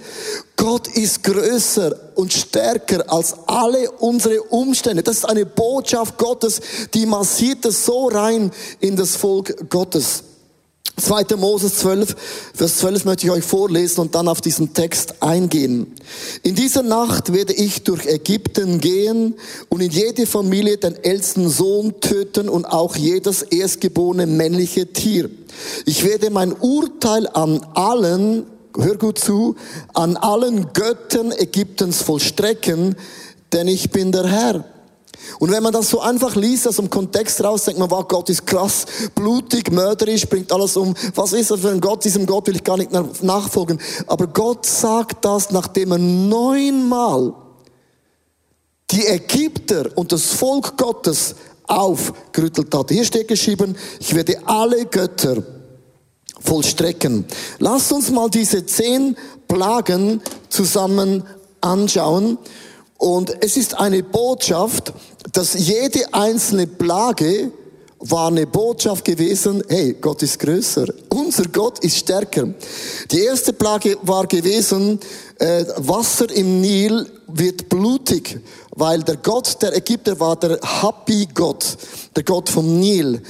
Gott 0.57 0.89
ist 0.89 1.23
größer 1.23 1.95
und 2.15 2.33
stärker 2.33 3.05
als 3.13 3.35
alle 3.47 3.91
unsere 3.93 4.43
Umstände. 4.45 5.03
Das 5.03 5.19
ist 5.19 5.29
eine 5.29 5.45
Botschaft 5.45 6.17
Gottes, 6.17 6.61
die 6.95 7.05
massiert 7.05 7.67
es 7.67 7.85
so 7.85 8.09
rein 8.09 8.51
in 8.81 8.97
das 8.97 9.17
Volk 9.17 9.69
Gottes. 9.69 10.25
2. 11.01 11.37
Moses 11.37 11.77
12, 11.79 12.17
Vers 12.55 12.79
12 12.79 13.05
möchte 13.05 13.27
ich 13.27 13.33
euch 13.33 13.45
vorlesen 13.45 14.01
und 14.01 14.15
dann 14.15 14.29
auf 14.29 14.41
diesen 14.41 14.75
Text 14.75 15.23
eingehen. 15.23 15.95
In 16.43 16.55
dieser 16.55 16.83
Nacht 16.83 17.33
werde 17.33 17.53
ich 17.53 17.83
durch 17.83 18.07
Ägypten 18.07 18.81
gehen 18.81 19.35
und 19.69 19.81
in 19.81 19.91
jede 19.91 20.27
Familie 20.27 20.77
den 20.77 20.97
ältesten 20.97 21.49
Sohn 21.49 22.01
töten 22.01 22.49
und 22.49 22.65
auch 22.65 22.97
jedes 22.97 23.43
erstgeborene 23.43 24.27
männliche 24.27 24.93
Tier. 24.93 25.31
Ich 25.87 26.05
werde 26.05 26.31
mein 26.31 26.53
Urteil 26.53 27.27
an 27.29 27.65
allen, 27.75 28.47
hör 28.77 28.97
gut 28.97 29.19
zu, 29.19 29.57
an 29.95 30.17
allen 30.17 30.73
Göttern 30.73 31.33
Ägyptens 31.33 32.03
vollstrecken, 32.03 32.97
denn 33.53 33.69
ich 33.69 33.91
bin 33.91 34.13
der 34.13 34.27
Herr. 34.27 34.65
Und 35.39 35.51
wenn 35.53 35.63
man 35.63 35.73
das 35.73 35.91
so 35.91 36.01
einfach 36.01 36.35
liest, 36.37 36.67
aus 36.69 36.77
dem 36.77 36.91
Kontext 36.91 37.43
raus, 37.43 37.65
denkt 37.65 37.79
man, 37.79 37.91
wow, 37.91 38.07
Gott 38.07 38.29
ist 38.31 38.47
krass, 38.47 38.87
blutig, 39.15 39.71
mörderisch, 39.71 40.27
bringt 40.29 40.53
alles 40.53 40.77
um. 40.77 40.95
Was 41.15 41.33
ist 41.33 41.51
das 41.51 41.61
für 41.61 41.71
ein 41.71 41.81
Gott? 41.81 42.05
Diesem 42.05 42.27
Gott 42.27 42.47
will 42.47 42.57
ich 42.57 42.65
gar 42.65 42.77
nicht 42.77 42.93
nachfolgen. 43.23 43.81
Aber 44.07 44.27
Gott 44.27 44.67
sagt 44.67 45.25
das, 45.25 45.51
nachdem 45.51 45.93
er 45.93 45.99
neunmal 45.99 47.35
die 48.91 49.07
Ägypter 49.07 49.87
und 49.95 50.13
das 50.13 50.27
Volk 50.27 50.77
Gottes 50.77 51.35
aufgerüttelt 51.67 52.75
hat. 52.75 52.91
Hier 52.91 53.05
steht 53.05 53.29
geschrieben, 53.29 53.77
ich 54.01 54.15
werde 54.15 54.37
alle 54.45 54.87
Götter 54.87 55.43
vollstrecken. 56.41 57.25
Lasst 57.59 57.93
uns 57.93 58.11
mal 58.11 58.29
diese 58.29 58.67
zehn 58.67 59.17
Plagen 59.47 60.21
zusammen 60.49 61.23
anschauen. 61.61 62.39
Und 63.01 63.35
es 63.43 63.57
ist 63.57 63.81
eine 63.81 64.03
Botschaft, 64.03 64.93
dass 65.33 65.55
jede 65.55 66.13
einzelne 66.13 66.67
Plage 66.67 67.51
war 67.99 68.29
eine 68.29 68.47
Botschaft 68.47 69.07
gewesen, 69.07 69.65
hey, 69.69 69.97
Gott 69.99 70.23
ist 70.23 70.39
größer, 70.39 70.85
unser 71.09 71.45
Gott 71.45 71.79
ist 71.79 71.97
stärker. 71.97 72.49
Die 73.11 73.21
erste 73.25 73.55
Plage 73.55 73.97
war 74.03 74.27
gewesen, 74.27 75.01
äh, 75.39 75.65
Wasser 75.79 76.31
im 76.31 76.61
Nil 76.61 77.07
wird 77.27 77.71
blutig, 77.71 78.39
weil 78.73 79.03
der 79.03 79.17
Gott 79.17 79.57
der 79.63 79.75
Ägypter 79.75 80.21
war 80.21 80.37
der 80.37 80.61
Happy-Gott, 80.63 81.79
der 82.15 82.23
Gott 82.23 82.51
vom 82.51 82.81
Nil. 82.81 83.23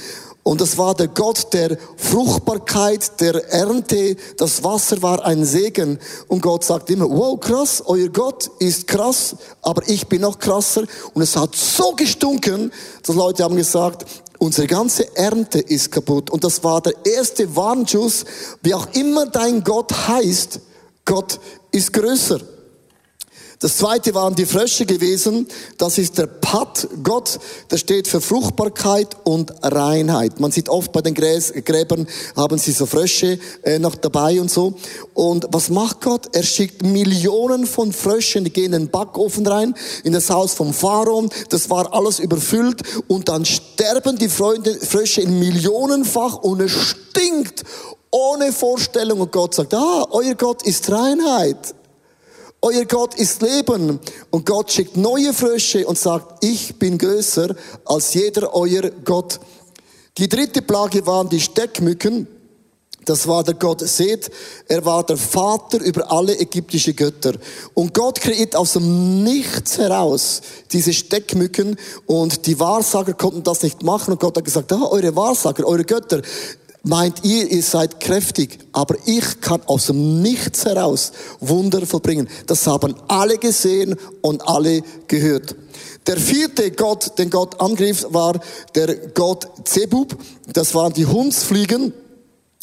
Und 0.43 0.59
das 0.59 0.77
war 0.77 0.95
der 0.95 1.07
Gott 1.07 1.53
der 1.53 1.77
Fruchtbarkeit, 1.97 3.19
der 3.21 3.47
Ernte. 3.51 4.15
Das 4.37 4.63
Wasser 4.63 5.01
war 5.01 5.23
ein 5.23 5.45
Segen. 5.45 5.99
Und 6.27 6.41
Gott 6.41 6.63
sagt 6.63 6.89
immer, 6.89 7.07
wow, 7.07 7.39
krass, 7.39 7.83
euer 7.85 8.09
Gott 8.09 8.49
ist 8.57 8.87
krass, 8.87 9.35
aber 9.61 9.87
ich 9.87 10.07
bin 10.07 10.21
noch 10.21 10.39
krasser. 10.39 10.83
Und 11.13 11.21
es 11.21 11.35
hat 11.35 11.55
so 11.55 11.91
gestunken, 11.91 12.71
dass 13.03 13.15
Leute 13.15 13.43
haben 13.43 13.55
gesagt, 13.55 14.05
unsere 14.39 14.65
ganze 14.65 15.15
Ernte 15.15 15.59
ist 15.59 15.91
kaputt. 15.91 16.31
Und 16.31 16.43
das 16.43 16.63
war 16.63 16.81
der 16.81 16.95
erste 17.05 17.55
Warnschuss, 17.55 18.25
wie 18.63 18.73
auch 18.73 18.87
immer 18.93 19.27
dein 19.27 19.63
Gott 19.63 19.91
heißt, 20.07 20.59
Gott 21.05 21.39
ist 21.71 21.93
größer. 21.93 22.39
Das 23.61 23.77
zweite 23.77 24.15
waren 24.15 24.33
die 24.33 24.47
Frösche 24.47 24.87
gewesen. 24.87 25.47
Das 25.77 25.99
ist 25.99 26.17
der 26.17 26.25
Pat 26.25 26.87
Gott. 27.03 27.39
Der 27.69 27.77
steht 27.77 28.07
für 28.07 28.19
Fruchtbarkeit 28.19 29.15
und 29.23 29.53
Reinheit. 29.61 30.39
Man 30.39 30.51
sieht 30.51 30.67
oft 30.67 30.91
bei 30.91 31.01
den 31.01 31.13
Gräs, 31.13 31.53
Gräbern 31.63 32.07
haben 32.35 32.57
sie 32.57 32.71
so 32.71 32.87
Frösche 32.87 33.37
äh, 33.61 33.77
noch 33.77 33.95
dabei 33.95 34.41
und 34.41 34.49
so. 34.49 34.73
Und 35.13 35.45
was 35.51 35.69
macht 35.69 36.01
Gott? 36.01 36.35
Er 36.35 36.41
schickt 36.41 36.81
Millionen 36.81 37.67
von 37.67 37.93
Fröschen, 37.93 38.45
die 38.45 38.49
gehen 38.51 38.73
in 38.73 38.85
den 38.85 38.89
Backofen 38.89 39.45
rein, 39.45 39.75
in 40.03 40.13
das 40.13 40.31
Haus 40.31 40.55
vom 40.55 40.73
Pharaon. 40.73 41.29
Das 41.49 41.69
war 41.69 41.93
alles 41.93 42.17
überfüllt. 42.17 42.81
Und 43.07 43.29
dann 43.29 43.45
sterben 43.45 44.17
die 44.17 44.29
Freunde, 44.29 44.73
Frösche 44.73 45.21
in 45.21 45.37
Millionenfach 45.37 46.37
und 46.37 46.61
es 46.61 46.71
stinkt 46.71 47.61
ohne 48.09 48.53
Vorstellung. 48.53 49.21
Und 49.21 49.31
Gott 49.31 49.53
sagt, 49.53 49.75
ah, 49.75 50.07
euer 50.09 50.33
Gott 50.33 50.63
ist 50.63 50.91
Reinheit. 50.91 51.75
Euer 52.63 52.85
Gott 52.85 53.15
ist 53.15 53.41
Leben 53.41 53.99
und 54.29 54.45
Gott 54.45 54.71
schickt 54.71 54.95
neue 54.95 55.33
Frösche 55.33 55.87
und 55.87 55.97
sagt, 55.97 56.43
ich 56.45 56.75
bin 56.77 56.99
größer 56.99 57.55
als 57.85 58.13
jeder 58.13 58.53
euer 58.53 58.91
Gott. 59.03 59.39
Die 60.19 60.29
dritte 60.29 60.61
Plage 60.61 61.03
waren 61.07 61.27
die 61.27 61.39
Steckmücken. 61.39 62.27
Das 63.05 63.27
war 63.27 63.43
der 63.43 63.55
Gott 63.55 63.81
Seth. 63.81 64.29
Er 64.67 64.85
war 64.85 65.03
der 65.03 65.17
Vater 65.17 65.81
über 65.81 66.11
alle 66.11 66.37
ägyptische 66.37 66.93
Götter. 66.93 67.33
Und 67.73 67.95
Gott 67.95 68.21
kreiert 68.21 68.55
aus 68.55 68.73
dem 68.73 69.23
Nichts 69.23 69.79
heraus 69.79 70.41
diese 70.71 70.93
Steckmücken 70.93 71.77
und 72.05 72.45
die 72.45 72.59
Wahrsager 72.59 73.13
konnten 73.13 73.41
das 73.41 73.63
nicht 73.63 73.81
machen 73.81 74.11
und 74.11 74.19
Gott 74.19 74.37
hat 74.37 74.45
gesagt, 74.45 74.71
ah, 74.71 74.87
eure 74.87 75.15
Wahrsager, 75.15 75.65
eure 75.65 75.83
Götter, 75.83 76.21
meint 76.83 77.23
ihr, 77.23 77.49
ihr 77.49 77.63
seid 77.63 77.99
kräftig, 77.99 78.59
aber 78.71 78.95
ich 79.05 79.41
kann 79.41 79.61
aus 79.65 79.87
dem 79.87 80.21
Nichts 80.21 80.65
heraus 80.65 81.11
Wunder 81.39 81.85
vollbringen. 81.85 82.27
Das 82.47 82.65
haben 82.67 82.95
alle 83.07 83.37
gesehen 83.37 83.95
und 84.21 84.47
alle 84.47 84.81
gehört. 85.07 85.55
Der 86.07 86.17
vierte 86.17 86.71
Gott, 86.71 87.17
den 87.19 87.29
Gott 87.29 87.61
angriff, 87.61 88.07
war 88.09 88.39
der 88.75 88.95
Gott 89.09 89.47
Zebub. 89.65 90.17
Das 90.51 90.73
waren 90.73 90.93
die 90.93 91.05
Hundsfliegen. 91.05 91.93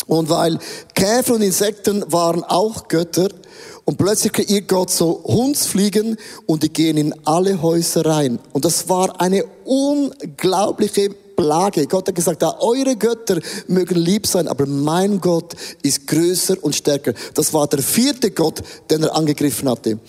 Und 0.07 0.31
weil 0.31 0.59
Käfer 0.95 1.35
und 1.35 1.43
Insekten 1.43 2.05
waren 2.11 2.43
auch 2.43 2.89
Götter, 2.89 3.29
und 3.89 3.97
plötzlich 3.97 4.35
kreiert 4.35 4.69
Gott 4.69 4.91
so 4.91 5.25
Hundsfliegen 5.25 6.19
und 6.45 6.63
die 6.63 6.69
gehen 6.69 6.99
in 6.99 7.15
alle 7.25 7.63
Häuser 7.63 8.05
rein. 8.05 8.39
Und 8.53 8.67
das 8.67 8.91
war 8.91 9.19
eine 9.19 9.47
unglaubliche 9.65 11.09
Plage. 11.39 11.87
Gott 11.87 12.09
hat 12.09 12.15
gesagt, 12.17 12.43
ja, 12.43 12.53
eure 12.61 12.97
Götter 12.97 13.39
mögen 13.69 13.95
lieb 13.95 14.27
sein, 14.27 14.49
aber 14.49 14.67
mein 14.67 15.21
Gott 15.21 15.55
ist 15.83 16.09
größer 16.09 16.57
und 16.61 16.75
stärker. 16.75 17.15
Das 17.35 17.55
war 17.55 17.69
der 17.69 17.79
vierte 17.79 18.33
Gott, 18.33 18.61
den 18.91 19.05
er 19.05 19.15
angegriffen 19.15 19.69
hatte. 19.69 20.01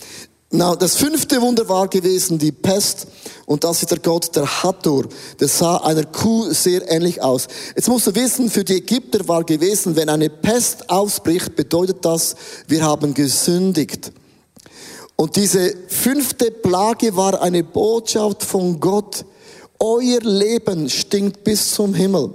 Na, 0.50 0.74
das 0.74 0.96
fünfte 0.96 1.40
Wunder 1.40 1.68
war 1.68 1.86
gewesen 1.86 2.36
die 2.36 2.50
Pest. 2.50 3.06
Und 3.46 3.62
das 3.62 3.80
ist 3.80 3.92
der 3.92 4.00
Gott, 4.00 4.34
der 4.34 4.64
Hathor. 4.64 5.04
Der 5.38 5.46
sah 5.46 5.76
einer 5.76 6.04
Kuh 6.04 6.52
sehr 6.52 6.90
ähnlich 6.90 7.22
aus. 7.22 7.46
Jetzt 7.76 7.88
musst 7.88 8.08
du 8.08 8.14
wissen, 8.16 8.50
für 8.50 8.64
die 8.64 8.78
Ägypter 8.78 9.28
war 9.28 9.44
gewesen, 9.44 9.94
wenn 9.94 10.08
eine 10.08 10.28
Pest 10.28 10.90
ausbricht, 10.90 11.54
bedeutet 11.54 12.04
das, 12.04 12.34
wir 12.66 12.82
haben 12.82 13.14
gesündigt. 13.14 14.10
Und 15.14 15.36
diese 15.36 15.76
fünfte 15.86 16.50
Plage 16.50 17.14
war 17.14 17.40
eine 17.40 17.62
Botschaft 17.62 18.42
von 18.42 18.80
Gott 18.80 19.24
euer 19.80 20.20
Leben 20.20 20.88
stinkt 20.88 21.42
bis 21.42 21.74
zum 21.74 21.94
Himmel. 21.94 22.34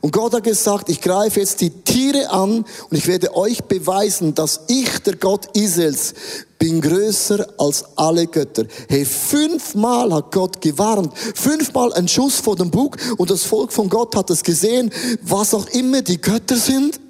Und 0.00 0.12
Gott 0.12 0.34
hat 0.34 0.44
gesagt, 0.44 0.88
ich 0.88 1.00
greife 1.00 1.40
jetzt 1.40 1.60
die 1.60 1.70
Tiere 1.70 2.30
an 2.30 2.64
und 2.90 2.96
ich 2.96 3.06
werde 3.06 3.34
euch 3.34 3.64
beweisen, 3.64 4.34
dass 4.34 4.60
ich, 4.68 4.98
der 5.00 5.16
Gott 5.16 5.56
Israels, 5.56 6.14
bin 6.58 6.80
größer 6.80 7.46
als 7.58 7.84
alle 7.96 8.26
Götter. 8.26 8.66
Hey, 8.88 9.04
fünfmal 9.04 10.12
hat 10.12 10.30
Gott 10.30 10.60
gewarnt, 10.60 11.12
fünfmal 11.34 11.92
ein 11.94 12.06
Schuss 12.06 12.36
vor 12.36 12.56
dem 12.56 12.70
Bug 12.70 12.96
und 13.16 13.30
das 13.30 13.44
Volk 13.44 13.72
von 13.72 13.88
Gott 13.88 14.14
hat 14.14 14.30
es 14.30 14.42
gesehen, 14.42 14.92
was 15.22 15.54
auch 15.54 15.66
immer 15.70 16.02
die 16.02 16.20
Götter 16.20 16.56
sind. 16.56 17.00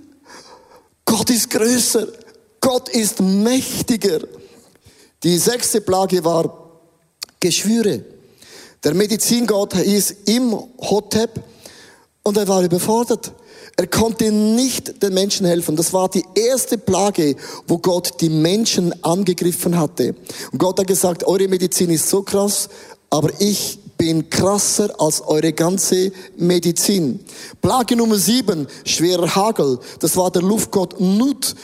Gott 1.05 1.29
ist 1.31 1.51
größer, 1.51 2.07
Gott 2.61 2.89
ist 2.89 3.21
mächtiger. 3.21 4.21
Die 5.23 5.37
sechste 5.37 5.81
Plage 5.81 6.25
war 6.25 6.71
Geschwüre. 7.41 8.12
Der 8.85 8.95
Medizingott 8.95 9.77
hieß 9.77 10.17
Im 10.25 10.59
Hotep 10.81 11.41
und 12.25 12.37
er 12.37 12.49
war 12.49 12.63
überfordert. 12.65 13.33
Er 13.77 13.87
konnte 13.87 14.33
nicht 14.33 15.01
den 15.01 15.15
Menschen 15.15 15.47
helfen. 15.47 15.77
Das 15.77 15.93
war 15.93 16.09
die 16.09 16.25
erste 16.35 16.79
Plage, 16.79 17.37
wo 17.69 17.79
Gott 17.79 18.21
die 18.21 18.29
Menschen 18.29 18.93
angegriffen 19.05 19.79
hatte. 19.79 20.17
Und 20.51 20.59
Gott 20.59 20.81
hat 20.81 20.89
gesagt, 20.89 21.23
eure 21.25 21.47
Medizin 21.47 21.91
ist 21.91 22.09
so 22.09 22.23
krass, 22.23 22.69
aber 23.09 23.31
ich 23.39 23.79
bin 23.97 24.29
krasser 24.29 24.93
als 24.99 25.21
eure 25.21 25.53
ganze 25.53 26.11
Medizin. 26.37 27.21
Plage 27.61 27.95
Nummer 27.95 28.17
sieben, 28.17 28.67
schwerer 28.85 29.33
Hagel. 29.33 29.79
Das 30.01 30.17
war 30.17 30.33
der 30.33 30.43
Luftgott 30.43 31.01
Nut. 31.01 31.55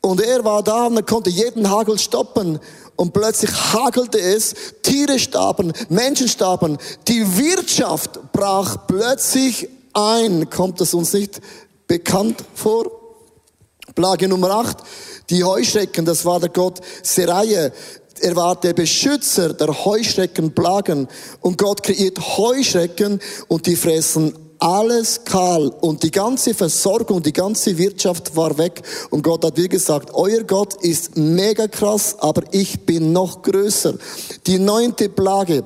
Und 0.00 0.22
er 0.22 0.42
war 0.42 0.62
da 0.62 0.86
und 0.86 0.96
er 0.96 1.02
konnte 1.02 1.28
jeden 1.28 1.70
Hagel 1.70 1.98
stoppen 1.98 2.58
und 2.96 3.12
plötzlich 3.12 3.50
hagelte 3.72 4.20
es, 4.20 4.54
Tiere 4.82 5.18
starben, 5.18 5.72
Menschen 5.88 6.28
starben, 6.28 6.78
die 7.08 7.38
Wirtschaft 7.38 8.32
brach 8.32 8.86
plötzlich 8.86 9.68
ein. 9.92 10.48
Kommt 10.50 10.80
das 10.80 10.94
uns 10.94 11.12
nicht 11.12 11.40
bekannt 11.86 12.44
vor? 12.54 12.90
Plage 13.94 14.28
Nummer 14.28 14.50
8, 14.50 14.78
die 15.30 15.44
Heuschrecken, 15.44 16.04
das 16.04 16.24
war 16.24 16.40
der 16.40 16.48
Gott 16.48 16.80
Seraje. 17.02 17.72
Er 18.20 18.36
war 18.36 18.56
der 18.56 18.72
Beschützer 18.72 19.52
der 19.52 19.84
Heuschreckenplagen. 19.84 21.08
Und 21.40 21.58
Gott 21.58 21.82
kreiert 21.82 22.38
Heuschrecken 22.38 23.20
und 23.48 23.66
die 23.66 23.74
fressen 23.74 24.32
alles 24.62 25.24
kahl 25.24 25.68
und 25.80 26.04
die 26.04 26.12
ganze 26.12 26.54
Versorgung, 26.54 27.20
die 27.20 27.32
ganze 27.32 27.76
Wirtschaft 27.78 28.36
war 28.36 28.56
weg. 28.58 28.82
Und 29.10 29.22
Gott 29.22 29.44
hat 29.44 29.56
wie 29.56 29.68
gesagt, 29.68 30.14
euer 30.14 30.44
Gott 30.44 30.74
ist 30.84 31.16
mega 31.16 31.66
krass, 31.66 32.14
aber 32.20 32.42
ich 32.52 32.86
bin 32.86 33.12
noch 33.12 33.42
größer. 33.42 33.94
Die 34.46 34.60
neunte 34.60 35.08
Plage, 35.08 35.64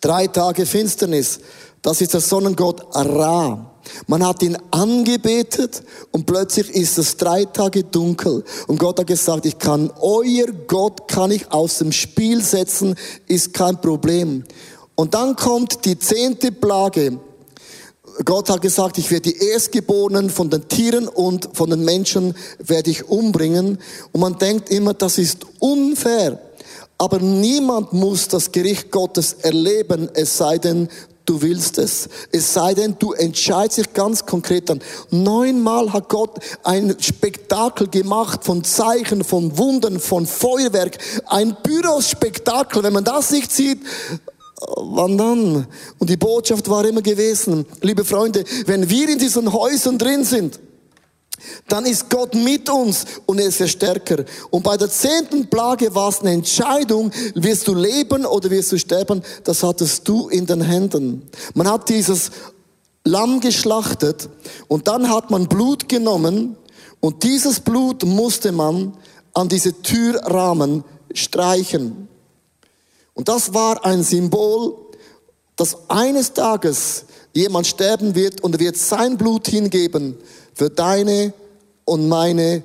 drei 0.00 0.28
Tage 0.28 0.66
Finsternis, 0.66 1.40
das 1.82 2.00
ist 2.00 2.14
der 2.14 2.20
Sonnengott 2.20 2.86
Ra. 2.94 3.72
Man 4.06 4.24
hat 4.24 4.42
ihn 4.42 4.56
angebetet 4.70 5.82
und 6.12 6.26
plötzlich 6.26 6.70
ist 6.70 6.98
es 6.98 7.16
drei 7.16 7.44
Tage 7.44 7.82
dunkel. 7.82 8.44
Und 8.68 8.78
Gott 8.78 9.00
hat 9.00 9.08
gesagt, 9.08 9.46
ich 9.46 9.58
kann, 9.58 9.90
euer 10.00 10.46
Gott 10.68 11.08
kann 11.08 11.32
ich 11.32 11.50
aus 11.52 11.78
dem 11.78 11.90
Spiel 11.90 12.40
setzen, 12.40 12.94
ist 13.26 13.52
kein 13.52 13.80
Problem. 13.80 14.44
Und 14.94 15.14
dann 15.14 15.34
kommt 15.34 15.84
die 15.84 15.98
zehnte 15.98 16.52
Plage. 16.52 17.18
Gott 18.24 18.48
hat 18.48 18.62
gesagt, 18.62 18.98
ich 18.98 19.10
werde 19.10 19.30
die 19.30 19.38
Erstgeborenen 19.38 20.30
von 20.30 20.48
den 20.48 20.68
Tieren 20.68 21.08
und 21.08 21.50
von 21.52 21.70
den 21.70 21.84
Menschen 21.84 22.34
werde 22.58 22.90
ich 22.90 23.08
umbringen. 23.08 23.78
Und 24.12 24.20
man 24.20 24.38
denkt 24.38 24.70
immer, 24.70 24.94
das 24.94 25.18
ist 25.18 25.46
unfair. 25.58 26.40
Aber 26.98 27.18
niemand 27.18 27.92
muss 27.92 28.28
das 28.28 28.52
Gericht 28.52 28.90
Gottes 28.90 29.34
erleben, 29.42 30.08
es 30.14 30.38
sei 30.38 30.56
denn, 30.56 30.88
du 31.26 31.42
willst 31.42 31.76
es. 31.78 32.08
Es 32.32 32.54
sei 32.54 32.72
denn, 32.72 32.96
du 32.98 33.12
entscheidest 33.12 33.78
dich 33.78 33.92
ganz 33.92 34.24
konkret 34.24 34.70
an. 34.70 34.80
Neunmal 35.10 35.92
hat 35.92 36.08
Gott 36.08 36.38
ein 36.62 36.96
Spektakel 37.00 37.88
gemacht 37.88 38.44
von 38.44 38.64
Zeichen, 38.64 39.24
von 39.24 39.58
Wundern, 39.58 40.00
von 40.00 40.26
Feuerwerk. 40.26 40.96
Ein 41.26 41.56
Bürospektakel. 41.62 42.82
Wenn 42.82 42.92
man 42.92 43.04
das 43.04 43.30
nicht 43.32 43.52
sieht, 43.52 43.80
wann 44.60 45.18
dann? 45.18 45.66
Und 45.98 46.10
die 46.10 46.16
Botschaft 46.16 46.68
war 46.68 46.84
immer 46.84 47.02
gewesen, 47.02 47.66
liebe 47.82 48.04
Freunde, 48.04 48.44
wenn 48.66 48.88
wir 48.88 49.08
in 49.08 49.18
diesen 49.18 49.52
Häusern 49.52 49.98
drin 49.98 50.24
sind, 50.24 50.58
dann 51.68 51.84
ist 51.84 52.08
Gott 52.08 52.34
mit 52.34 52.68
uns 52.70 53.04
und 53.26 53.38
er 53.38 53.48
ist 53.48 53.60
der 53.60 53.68
Stärker. 53.68 54.24
Und 54.50 54.62
bei 54.62 54.76
der 54.76 54.88
zehnten 54.88 55.48
Plage 55.48 55.94
war 55.94 56.08
es 56.08 56.20
eine 56.20 56.32
Entscheidung, 56.32 57.10
wirst 57.34 57.68
du 57.68 57.74
leben 57.74 58.24
oder 58.24 58.50
wirst 58.50 58.72
du 58.72 58.78
sterben, 58.78 59.22
das 59.44 59.62
hattest 59.62 60.08
du 60.08 60.28
in 60.28 60.46
den 60.46 60.62
Händen. 60.62 61.28
Man 61.54 61.70
hat 61.70 61.88
dieses 61.88 62.30
Lamm 63.04 63.40
geschlachtet 63.40 64.28
und 64.68 64.88
dann 64.88 65.10
hat 65.10 65.30
man 65.30 65.46
Blut 65.46 65.88
genommen 65.88 66.56
und 67.00 67.22
dieses 67.22 67.60
Blut 67.60 68.04
musste 68.04 68.50
man 68.50 68.94
an 69.34 69.48
diese 69.48 69.80
Türrahmen 69.82 70.82
streichen. 71.12 72.08
Und 73.16 73.28
das 73.28 73.54
war 73.54 73.84
ein 73.84 74.02
Symbol, 74.02 74.76
dass 75.56 75.88
eines 75.88 76.34
Tages 76.34 77.06
jemand 77.32 77.66
sterben 77.66 78.14
wird 78.14 78.42
und 78.42 78.54
er 78.54 78.60
wird 78.60 78.76
sein 78.76 79.16
Blut 79.16 79.48
hingeben 79.48 80.16
für 80.54 80.68
deine 80.68 81.32
und 81.86 82.08
meine 82.08 82.62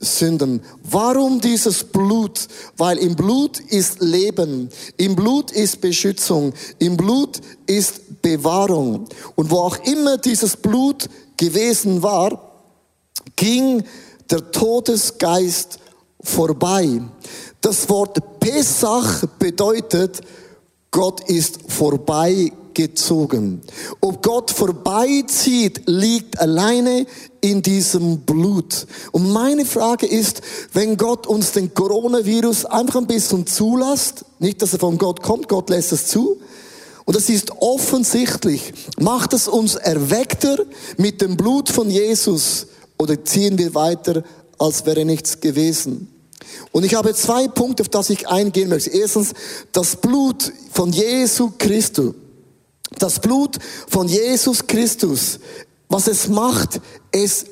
Sünden. 0.00 0.60
Warum 0.82 1.40
dieses 1.40 1.84
Blut? 1.84 2.48
Weil 2.76 2.98
im 2.98 3.14
Blut 3.14 3.60
ist 3.60 4.00
Leben, 4.00 4.70
im 4.96 5.14
Blut 5.14 5.52
ist 5.52 5.80
Beschützung, 5.80 6.52
im 6.80 6.96
Blut 6.96 7.40
ist 7.66 8.20
Bewahrung. 8.22 9.04
Und 9.36 9.50
wo 9.52 9.58
auch 9.58 9.76
immer 9.84 10.18
dieses 10.18 10.56
Blut 10.56 11.08
gewesen 11.36 12.02
war, 12.02 12.52
ging 13.36 13.84
der 14.28 14.50
Todesgeist 14.50 15.78
vorbei. 16.20 17.00
Das 17.62 17.88
Wort 17.88 18.40
Pesach 18.40 19.24
bedeutet, 19.38 20.20
Gott 20.90 21.20
ist 21.28 21.60
vorbeigezogen. 21.68 23.60
Ob 24.00 24.20
Gott 24.20 24.50
vorbeizieht, 24.50 25.82
liegt 25.86 26.40
alleine 26.40 27.06
in 27.40 27.62
diesem 27.62 28.22
Blut. 28.22 28.88
Und 29.12 29.32
meine 29.32 29.64
Frage 29.64 30.06
ist, 30.06 30.42
wenn 30.72 30.96
Gott 30.96 31.28
uns 31.28 31.52
den 31.52 31.72
Coronavirus 31.72 32.66
einfach 32.66 32.96
ein 32.96 33.06
bisschen 33.06 33.46
zulässt, 33.46 34.24
nicht, 34.40 34.60
dass 34.60 34.72
er 34.72 34.80
von 34.80 34.98
Gott 34.98 35.22
kommt, 35.22 35.48
Gott 35.48 35.70
lässt 35.70 35.92
es 35.92 36.08
zu, 36.08 36.40
und 37.04 37.16
das 37.16 37.28
ist 37.28 37.52
offensichtlich, 37.60 38.72
macht 38.98 39.34
es 39.34 39.46
uns 39.46 39.76
erweckter 39.76 40.58
mit 40.96 41.20
dem 41.20 41.36
Blut 41.36 41.68
von 41.68 41.88
Jesus 41.88 42.66
oder 42.98 43.24
ziehen 43.24 43.56
wir 43.56 43.76
weiter, 43.76 44.24
als 44.58 44.84
wäre 44.84 45.04
nichts 45.04 45.38
gewesen? 45.38 46.08
Und 46.70 46.84
ich 46.84 46.94
habe 46.94 47.14
zwei 47.14 47.48
Punkte, 47.48 47.82
auf 47.82 47.88
das 47.88 48.10
ich 48.10 48.28
eingehen 48.28 48.68
möchte. 48.68 48.90
Erstens, 48.90 49.32
das 49.72 49.96
Blut 49.96 50.52
von 50.72 50.92
Jesu 50.92 51.52
Christus. 51.58 52.14
Das 52.98 53.20
Blut 53.20 53.58
von 53.88 54.08
Jesus 54.08 54.66
Christus. 54.66 55.38
Was 55.88 56.06
es 56.06 56.28
macht, 56.28 56.80
es 57.10 57.46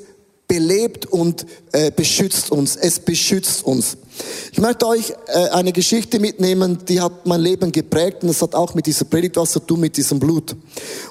belebt 0.51 1.05
und 1.05 1.45
äh, 1.71 1.91
beschützt 1.91 2.51
uns. 2.51 2.75
Es 2.75 2.99
beschützt 2.99 3.63
uns. 3.63 3.95
Ich 4.51 4.59
möchte 4.59 4.85
euch 4.85 5.13
äh, 5.27 5.47
eine 5.49 5.71
Geschichte 5.71 6.19
mitnehmen, 6.19 6.79
die 6.89 6.99
hat 6.99 7.25
mein 7.25 7.39
Leben 7.39 7.71
geprägt 7.71 8.21
und 8.21 8.27
das 8.27 8.41
hat 8.41 8.53
auch 8.53 8.73
mit 8.73 8.85
dieser 8.85 9.05
Predigt 9.05 9.37
was 9.37 9.51
zu 9.51 9.61
tun, 9.61 9.79
mit 9.79 9.95
diesem 9.95 10.19
Blut. 10.19 10.55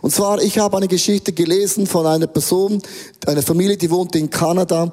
Und 0.03 0.13
zwar, 0.13 0.43
ich 0.43 0.59
habe 0.59 0.77
eine 0.77 0.89
Geschichte 0.89 1.33
gelesen 1.33 1.87
von 1.87 2.07
einer 2.07 2.27
Person, 2.27 2.83
einer 3.27 3.43
Familie, 3.43 3.79
die 3.79 3.91
wohnte 3.91 4.19
in 4.19 4.29
Kanada 4.29 4.93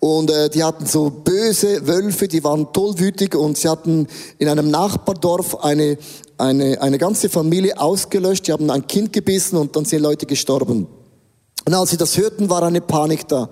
und 0.00 0.30
äh, 0.30 0.50
die 0.50 0.64
hatten 0.64 0.86
so 0.86 1.10
böse 1.10 1.86
Wölfe, 1.86 2.28
die 2.28 2.42
waren 2.42 2.72
tollwütig 2.72 3.34
und 3.34 3.56
sie 3.56 3.68
hatten 3.68 4.08
in 4.38 4.48
einem 4.48 4.70
Nachbardorf 4.70 5.62
eine, 5.64 5.98
eine, 6.38 6.80
eine 6.80 6.98
ganze 6.98 7.28
Familie 7.28 7.80
ausgelöscht. 7.80 8.48
Die 8.48 8.52
haben 8.52 8.70
ein 8.70 8.86
Kind 8.86 9.12
gebissen 9.12 9.56
und 9.56 9.76
dann 9.76 9.84
sind 9.84 10.02
Leute 10.02 10.26
gestorben. 10.26 10.86
Und 11.64 11.74
als 11.74 11.90
sie 11.90 11.96
das 11.96 12.16
hörten, 12.16 12.50
war 12.50 12.62
eine 12.64 12.80
Panik 12.80 13.28
da. 13.28 13.48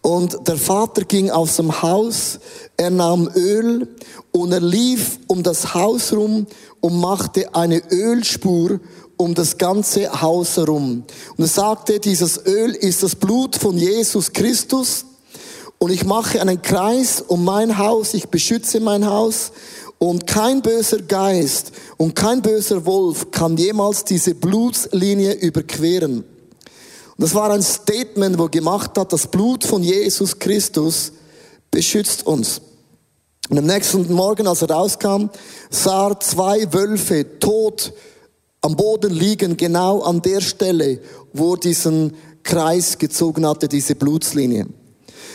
Und 0.00 0.48
der 0.48 0.56
Vater 0.56 1.04
ging 1.04 1.30
aus 1.30 1.56
dem 1.56 1.82
Haus, 1.82 2.40
er 2.76 2.90
nahm 2.90 3.28
Öl 3.36 3.86
und 4.32 4.52
er 4.52 4.60
lief 4.60 5.18
um 5.28 5.42
das 5.42 5.74
Haus 5.74 6.12
rum 6.12 6.46
und 6.80 6.98
machte 6.98 7.54
eine 7.54 7.82
Ölspur 7.90 8.80
um 9.16 9.34
das 9.34 9.58
ganze 9.58 10.20
Haus 10.20 10.56
herum. 10.56 11.04
Und 11.36 11.44
er 11.44 11.48
sagte, 11.48 12.00
dieses 12.00 12.44
Öl 12.46 12.74
ist 12.74 13.02
das 13.02 13.14
Blut 13.14 13.56
von 13.56 13.76
Jesus 13.76 14.32
Christus 14.32 15.04
und 15.82 15.90
ich 15.90 16.04
mache 16.04 16.40
einen 16.40 16.62
Kreis 16.62 17.20
um 17.20 17.44
mein 17.44 17.76
Haus, 17.76 18.14
ich 18.14 18.28
beschütze 18.28 18.78
mein 18.78 19.04
Haus 19.04 19.50
und 19.98 20.28
kein 20.28 20.62
böser 20.62 21.02
Geist 21.02 21.72
und 21.96 22.14
kein 22.14 22.40
böser 22.40 22.86
Wolf 22.86 23.32
kann 23.32 23.56
jemals 23.56 24.04
diese 24.04 24.36
Blutslinie 24.36 25.32
überqueren. 25.32 26.18
Und 26.18 26.24
das 27.18 27.34
war 27.34 27.50
ein 27.50 27.64
Statement, 27.64 28.38
wo 28.38 28.46
gemacht 28.46 28.96
hat, 28.96 29.12
das 29.12 29.26
Blut 29.26 29.64
von 29.64 29.82
Jesus 29.82 30.38
Christus 30.38 31.10
beschützt 31.72 32.28
uns. 32.28 32.60
Und 33.50 33.58
am 33.58 33.66
nächsten 33.66 34.12
Morgen, 34.12 34.46
als 34.46 34.62
er 34.62 34.70
rauskam, 34.70 35.30
sah 35.68 36.10
er 36.10 36.20
zwei 36.20 36.72
Wölfe 36.72 37.40
tot 37.40 37.92
am 38.60 38.76
Boden 38.76 39.12
liegen, 39.12 39.56
genau 39.56 40.02
an 40.02 40.22
der 40.22 40.42
Stelle, 40.42 41.00
wo 41.32 41.54
er 41.54 41.58
diesen 41.58 42.14
Kreis 42.44 42.98
gezogen 42.98 43.44
hatte, 43.44 43.66
diese 43.66 43.96
Blutslinie. 43.96 44.68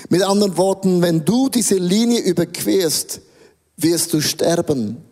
Mit 0.09 0.23
anderen 0.23 0.57
Worten, 0.57 1.01
wenn 1.01 1.25
du 1.25 1.49
diese 1.49 1.75
Linie 1.75 2.21
überquerst, 2.21 3.21
wirst 3.75 4.13
du 4.13 4.21
sterben. 4.21 5.06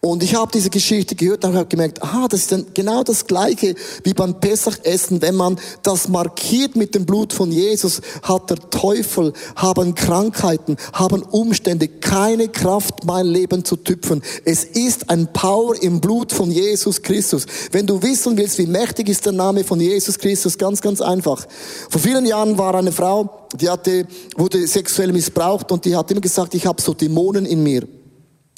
Und 0.00 0.22
ich 0.22 0.34
habe 0.34 0.52
diese 0.52 0.70
Geschichte 0.70 1.16
gehört 1.16 1.44
und 1.44 1.56
habe 1.56 1.66
gemerkt, 1.66 2.02
aha, 2.02 2.28
das 2.28 2.40
ist 2.40 2.52
dann 2.52 2.66
genau 2.74 3.02
das 3.02 3.26
Gleiche 3.26 3.74
wie 4.04 4.14
beim 4.14 4.38
Pesachessen. 4.38 5.22
Wenn 5.22 5.34
man 5.34 5.58
das 5.82 6.08
markiert 6.08 6.76
mit 6.76 6.94
dem 6.94 7.06
Blut 7.06 7.32
von 7.32 7.50
Jesus, 7.50 8.02
hat 8.22 8.50
der 8.50 8.58
Teufel, 8.70 9.32
haben 9.56 9.94
Krankheiten, 9.94 10.76
haben 10.92 11.22
Umstände 11.22 11.88
keine 11.88 12.48
Kraft, 12.48 13.04
mein 13.04 13.26
Leben 13.26 13.64
zu 13.64 13.76
tüpfen. 13.76 14.22
Es 14.44 14.64
ist 14.64 15.10
ein 15.10 15.32
Power 15.32 15.74
im 15.82 16.00
Blut 16.00 16.32
von 16.32 16.50
Jesus 16.52 17.02
Christus. 17.02 17.46
Wenn 17.72 17.86
du 17.86 18.00
wissen 18.02 18.36
willst, 18.36 18.58
wie 18.58 18.66
mächtig 18.66 19.08
ist 19.08 19.24
der 19.24 19.32
Name 19.32 19.64
von 19.64 19.80
Jesus 19.80 20.18
Christus, 20.18 20.58
ganz, 20.58 20.82
ganz 20.82 21.00
einfach. 21.00 21.46
Vor 21.90 22.00
vielen 22.00 22.26
Jahren 22.26 22.58
war 22.58 22.74
eine 22.74 22.92
Frau, 22.92 23.48
die 23.58 23.68
hatte, 23.68 24.06
wurde 24.36 24.66
sexuell 24.66 25.12
missbraucht 25.12 25.72
und 25.72 25.84
die 25.84 25.96
hat 25.96 26.10
immer 26.10 26.20
gesagt, 26.20 26.54
ich 26.54 26.66
habe 26.66 26.80
so 26.80 26.94
Dämonen 26.94 27.46
in 27.46 27.62
mir. 27.62 27.88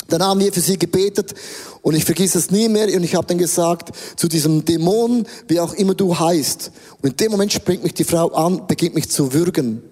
Dann 0.09 0.23
haben 0.23 0.41
wir 0.41 0.53
für 0.53 0.61
sie 0.61 0.79
gebetet 0.79 1.35
und 1.83 1.95
ich 1.95 2.05
vergesse 2.05 2.39
es 2.39 2.51
nie 2.51 2.69
mehr 2.69 2.87
und 2.97 3.05
ich 3.05 3.15
habe 3.15 3.27
dann 3.27 3.37
gesagt, 3.37 3.95
zu 4.17 4.27
diesem 4.27 4.65
Dämon, 4.65 5.27
wie 5.49 5.61
auch 5.61 5.75
immer 5.75 5.95
du 5.95 6.19
heißt. 6.19 6.73
Und 7.03 7.11
in 7.11 7.17
dem 7.17 7.31
Moment 7.31 7.53
springt 7.53 7.83
mich 7.83 7.93
die 7.93 8.05
Frau 8.05 8.29
an, 8.33 8.67
beginnt 8.67 8.95
mich 8.95 9.11
zu 9.11 9.35
würgen. 9.35 9.83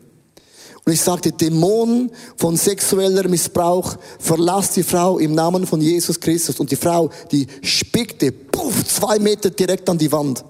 Und 0.87 0.93
ich 0.93 1.03
sagte, 1.03 1.33
Dämon 1.33 2.11
von 2.37 2.57
sexueller 2.57 3.29
Missbrauch, 3.29 3.97
verlass 4.19 4.71
die 4.71 4.85
Frau 4.85 5.19
im 5.19 5.35
Namen 5.35 5.67
von 5.67 5.83
Jesus 5.83 6.19
Christus. 6.19 6.61
Und 6.61 6.71
die 6.71 6.77
Frau, 6.77 7.11
die 7.31 7.47
spickte, 7.61 8.33
puff, 8.33 8.87
zwei 8.87 9.19
Meter 9.19 9.51
direkt 9.51 9.91
an 9.91 9.99
die 9.99 10.13
Wand. 10.13 10.45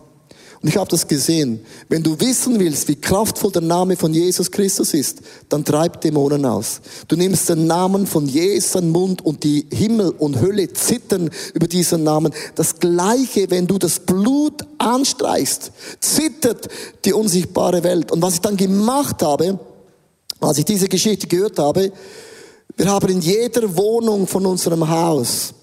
Und 0.62 0.68
ich 0.68 0.76
habe 0.76 0.90
das 0.90 1.06
gesehen. 1.06 1.60
Wenn 1.88 2.02
du 2.02 2.18
wissen 2.18 2.58
willst, 2.58 2.88
wie 2.88 2.96
kraftvoll 2.96 3.52
der 3.52 3.62
Name 3.62 3.96
von 3.96 4.12
Jesus 4.14 4.50
Christus 4.50 4.94
ist, 4.94 5.20
dann 5.48 5.64
treib 5.64 6.00
Dämonen 6.00 6.44
aus. 6.44 6.80
Du 7.08 7.16
nimmst 7.16 7.48
den 7.48 7.66
Namen 7.66 8.06
von 8.06 8.26
Jesus 8.26 8.74
in 8.74 8.90
Mund 8.90 9.24
und 9.24 9.44
die 9.44 9.66
Himmel 9.70 10.10
und 10.10 10.40
Hölle 10.40 10.72
zittern 10.72 11.30
über 11.54 11.66
diesen 11.66 12.04
Namen. 12.04 12.32
Das 12.54 12.78
Gleiche, 12.78 13.50
wenn 13.50 13.66
du 13.66 13.78
das 13.78 14.00
Blut 14.00 14.62
anstreichst, 14.78 15.72
zittert 16.00 16.68
die 17.04 17.12
unsichtbare 17.12 17.82
Welt. 17.84 18.10
Und 18.10 18.22
was 18.22 18.34
ich 18.34 18.40
dann 18.40 18.56
gemacht 18.56 19.22
habe, 19.22 19.58
als 20.40 20.58
ich 20.58 20.64
diese 20.64 20.88
Geschichte 20.88 21.26
gehört 21.26 21.58
habe, 21.58 21.92
wir 22.76 22.90
haben 22.90 23.08
in 23.08 23.20
jeder 23.20 23.74
Wohnung 23.76 24.26
von 24.26 24.44
unserem 24.44 24.88
Haus, 24.88 25.54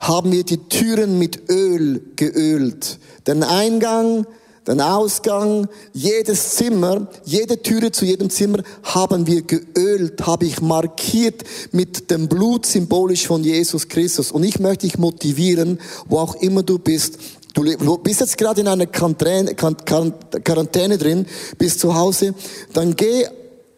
haben 0.00 0.32
wir 0.32 0.44
die 0.44 0.58
Türen 0.68 1.18
mit 1.18 1.48
Öl 1.48 2.02
geölt. 2.16 2.98
Den 3.26 3.42
Eingang, 3.42 4.26
den 4.66 4.80
Ausgang, 4.80 5.68
jedes 5.92 6.56
Zimmer, 6.56 7.08
jede 7.24 7.60
Türe 7.60 7.92
zu 7.92 8.04
jedem 8.04 8.30
Zimmer 8.30 8.62
haben 8.82 9.26
wir 9.26 9.42
geölt, 9.42 10.26
habe 10.26 10.46
ich 10.46 10.60
markiert 10.60 11.44
mit 11.72 12.10
dem 12.10 12.28
Blut 12.28 12.64
symbolisch 12.66 13.26
von 13.26 13.44
Jesus 13.44 13.88
Christus. 13.88 14.32
Und 14.32 14.42
ich 14.44 14.58
möchte 14.58 14.86
dich 14.86 14.98
motivieren, 14.98 15.80
wo 16.06 16.18
auch 16.18 16.36
immer 16.36 16.62
du 16.62 16.78
bist, 16.78 17.18
Du 17.54 17.98
bist 17.98 18.18
jetzt 18.18 18.36
gerade 18.36 18.62
in 18.62 18.66
einer 18.66 18.86
Quarantäne, 18.86 19.54
drin, 20.98 21.24
bist 21.56 21.78
zu 21.78 21.94
Hause, 21.94 22.34
dann 22.72 22.96
geh 22.96 23.28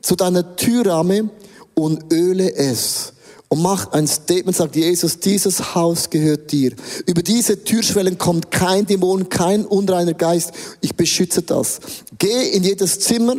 zu 0.01 0.17
deiner 0.17 0.57
Türramme 0.57 1.29
und 1.75 2.11
öle 2.11 2.55
es 2.55 3.13
und 3.49 3.63
mach 3.63 3.93
ein 3.93 4.07
Statement, 4.09 4.57
sagt 4.57 4.77
Jesus, 4.77 5.21
dieses 5.21 5.75
Haus 5.75 6.11
gehört 6.11 6.51
dir. 6.51 6.73
Über 7.07 7.23
diese 7.23 7.63
Türschwellen 7.63 8.19
kommt 8.19 8.51
kein 8.51 8.87
Dämon, 8.87 9.29
kein 9.29 9.65
unreiner 9.65 10.15
Geist. 10.15 10.53
Ich 10.81 10.97
beschütze 10.97 11.43
das. 11.43 11.79
Geh 12.19 12.51
in 12.51 12.65
jedes 12.65 12.99
Zimmer, 13.01 13.37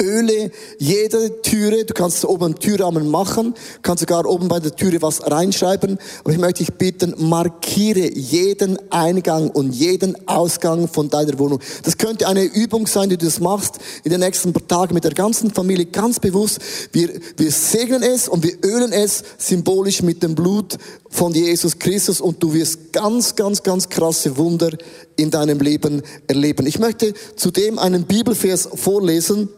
Öle 0.00 0.50
jede 0.78 1.42
Türe, 1.42 1.84
du 1.84 1.94
kannst 1.94 2.24
oben 2.24 2.44
einen 2.44 2.54
Türrahmen 2.54 3.08
machen, 3.08 3.54
kannst 3.82 4.00
sogar 4.00 4.26
oben 4.26 4.48
bei 4.48 4.58
der 4.58 4.74
Türe 4.74 5.02
was 5.02 5.30
reinschreiben, 5.30 5.98
aber 6.20 6.32
ich 6.32 6.38
möchte 6.38 6.64
dich 6.64 6.72
bitten, 6.74 7.14
markiere 7.18 8.10
jeden 8.12 8.78
Eingang 8.90 9.50
und 9.50 9.72
jeden 9.72 10.16
Ausgang 10.26 10.88
von 10.88 11.10
deiner 11.10 11.38
Wohnung. 11.38 11.60
Das 11.82 11.98
könnte 11.98 12.26
eine 12.28 12.44
Übung 12.44 12.86
sein, 12.86 13.10
die 13.10 13.16
du 13.16 13.26
das 13.26 13.40
machst 13.40 13.78
in 14.04 14.10
den 14.10 14.20
nächsten 14.20 14.52
paar 14.52 14.66
Tagen 14.66 14.94
mit 14.94 15.04
der 15.04 15.12
ganzen 15.12 15.50
Familie, 15.50 15.86
ganz 15.86 16.18
bewusst. 16.18 16.60
Wir, 16.92 17.10
wir 17.36 17.50
segnen 17.50 18.02
es 18.02 18.28
und 18.28 18.42
wir 18.42 18.54
ölen 18.64 18.92
es 18.92 19.22
symbolisch 19.38 20.02
mit 20.02 20.22
dem 20.22 20.34
Blut 20.34 20.78
von 21.10 21.34
Jesus 21.34 21.78
Christus 21.78 22.20
und 22.20 22.42
du 22.42 22.54
wirst 22.54 22.92
ganz, 22.92 23.36
ganz, 23.36 23.62
ganz 23.62 23.88
krasse 23.88 24.36
Wunder 24.36 24.70
in 25.16 25.30
deinem 25.30 25.58
Leben 25.58 26.02
erleben. 26.26 26.66
Ich 26.66 26.78
möchte 26.78 27.12
zudem 27.36 27.78
einen 27.78 28.04
Bibelvers 28.04 28.68
vorlesen, 28.74 29.48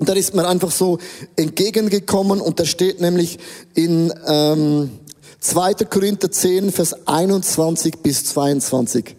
und 0.00 0.08
da 0.08 0.14
ist 0.14 0.34
mir 0.34 0.48
einfach 0.48 0.70
so 0.70 0.96
entgegengekommen 1.36 2.40
und 2.40 2.58
da 2.58 2.64
steht 2.64 3.02
nämlich 3.02 3.38
in 3.74 4.10
ähm, 4.26 4.90
2. 5.40 5.74
Korinther 5.74 6.30
10, 6.30 6.72
Vers 6.72 7.06
21 7.06 7.98
bis 7.98 8.24
22. 8.24 9.14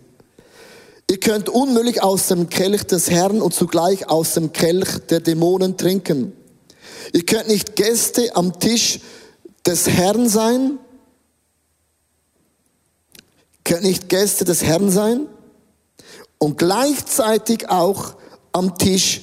Ihr 1.07 1.19
könnt 1.19 1.49
unmöglich 1.49 2.01
aus 2.01 2.29
dem 2.29 2.49
Kelch 2.49 2.83
des 2.85 3.11
Herrn 3.11 3.43
und 3.43 3.53
zugleich 3.53 4.09
aus 4.09 4.33
dem 4.33 4.53
Kelch 4.53 4.97
der 5.07 5.19
Dämonen 5.19 5.77
trinken. 5.77 6.33
Ihr 7.13 7.27
könnt 7.27 7.47
nicht 7.47 7.75
Gäste 7.75 8.35
am 8.35 8.59
Tisch 8.59 9.01
des 9.67 9.87
Herrn 9.87 10.27
sein. 10.27 10.79
Ihr 13.13 13.63
könnt 13.65 13.83
nicht 13.83 14.09
Gäste 14.09 14.45
des 14.45 14.63
Herrn 14.63 14.89
sein 14.89 15.27
und 16.39 16.57
gleichzeitig 16.57 17.69
auch 17.69 18.15
am 18.51 18.79
Tisch 18.79 19.21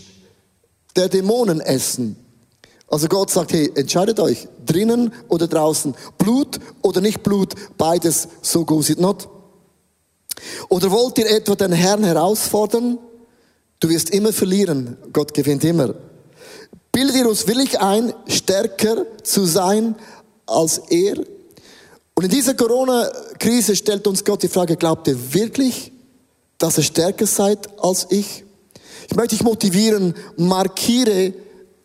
der 0.98 1.08
Dämonen 1.08 1.60
essen. 1.60 2.16
Also 2.88 3.06
Gott 3.06 3.30
sagt, 3.30 3.52
hey, 3.52 3.70
entscheidet 3.74 4.18
euch, 4.18 4.48
drinnen 4.66 5.12
oder 5.28 5.46
draußen, 5.46 5.94
Blut 6.16 6.58
oder 6.82 7.00
nicht 7.00 7.22
Blut, 7.22 7.54
beides, 7.76 8.28
so 8.42 8.64
goes 8.64 8.90
it 8.90 8.98
not. 8.98 9.28
Oder 10.68 10.90
wollt 10.90 11.18
ihr 11.18 11.30
etwa 11.30 11.54
den 11.54 11.72
Herrn 11.72 12.02
herausfordern? 12.02 12.98
Du 13.80 13.88
wirst 13.88 14.10
immer 14.10 14.32
verlieren, 14.32 14.96
Gott 15.12 15.34
gewinnt 15.34 15.64
immer. 15.64 15.94
Bildet 16.90 17.16
ihr 17.16 17.28
uns 17.28 17.46
wirklich 17.46 17.78
ein, 17.80 18.12
stärker 18.26 19.04
zu 19.22 19.44
sein 19.44 19.94
als 20.46 20.78
er? 20.88 21.18
Und 22.14 22.24
in 22.24 22.30
dieser 22.30 22.54
Corona-Krise 22.54 23.76
stellt 23.76 24.06
uns 24.06 24.24
Gott 24.24 24.42
die 24.42 24.48
Frage, 24.48 24.76
glaubt 24.76 25.06
ihr 25.06 25.34
wirklich, 25.34 25.92
dass 26.56 26.78
ihr 26.78 26.84
stärker 26.84 27.26
seid 27.26 27.68
als 27.78 28.06
ich? 28.10 28.44
Ich 29.10 29.16
möchte 29.16 29.36
dich 29.36 29.44
motivieren, 29.44 30.14
markiere 30.36 31.32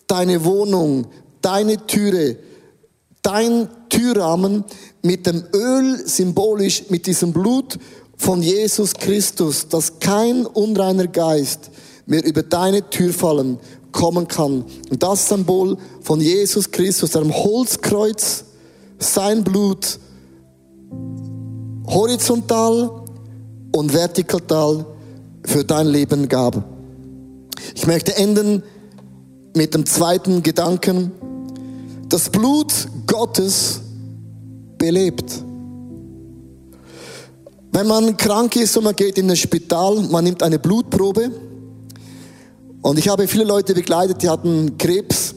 deine 0.08 0.44
Wohnung, 0.44 1.08
deine 1.42 1.88
Türe, 1.88 2.38
dein 3.22 3.70
Türrahmen 3.90 4.66
mit 5.02 5.26
dem 5.26 5.44
Öl 5.54 6.06
symbolisch, 6.06 6.84
mit 6.90 7.08
diesem 7.08 7.32
Blut 7.32 7.80
von 8.18 8.42
Jesus 8.42 8.94
Christus, 8.94 9.68
dass 9.68 10.00
kein 10.00 10.46
unreiner 10.46 11.08
Geist 11.08 11.72
mehr 12.06 12.26
über 12.26 12.44
deine 12.44 12.90
Tür 12.90 13.14
fallen 13.14 13.58
kommen 13.92 14.28
kann. 14.28 14.66
Und 14.90 15.02
das 15.04 15.30
Symbol 15.30 15.78
von 16.02 16.20
Jesus 16.20 16.70
Christus, 16.72 17.16
am 17.16 17.34
Holzkreuz 17.34 18.44
sein 19.00 19.44
Blut 19.44 20.00
horizontal 21.88 23.04
und 23.76 23.94
vertikal 23.94 24.86
für 25.46 25.64
dein 25.64 25.88
Leben 25.88 26.28
gab. 26.28 26.73
Ich 27.76 27.88
möchte 27.88 28.16
enden 28.16 28.64
mit 29.56 29.74
dem 29.74 29.86
zweiten 29.86 30.44
Gedanken. 30.44 31.12
Das 32.10 32.30
Blut 32.30 32.74
Gottes 33.08 33.82
belebt. 34.78 35.44
Wenn 37.72 37.88
man 37.88 38.16
krank 38.18 38.56
ist 38.56 38.78
und 38.78 38.84
man 38.84 38.96
geht 38.96 39.18
in 39.18 39.30
ein 39.30 39.36
Spital, 39.36 40.02
man 40.12 40.24
nimmt 40.24 40.44
eine 40.44 40.60
Blutprobe. 40.60 41.32
Und 42.84 43.00
ich 43.00 43.10
habe 43.10 43.28
viele 43.28 43.46
Leute 43.46 43.74
begleitet, 43.74 44.22
die 44.22 44.30
hatten 44.30 44.78
Krebs. 44.78 45.34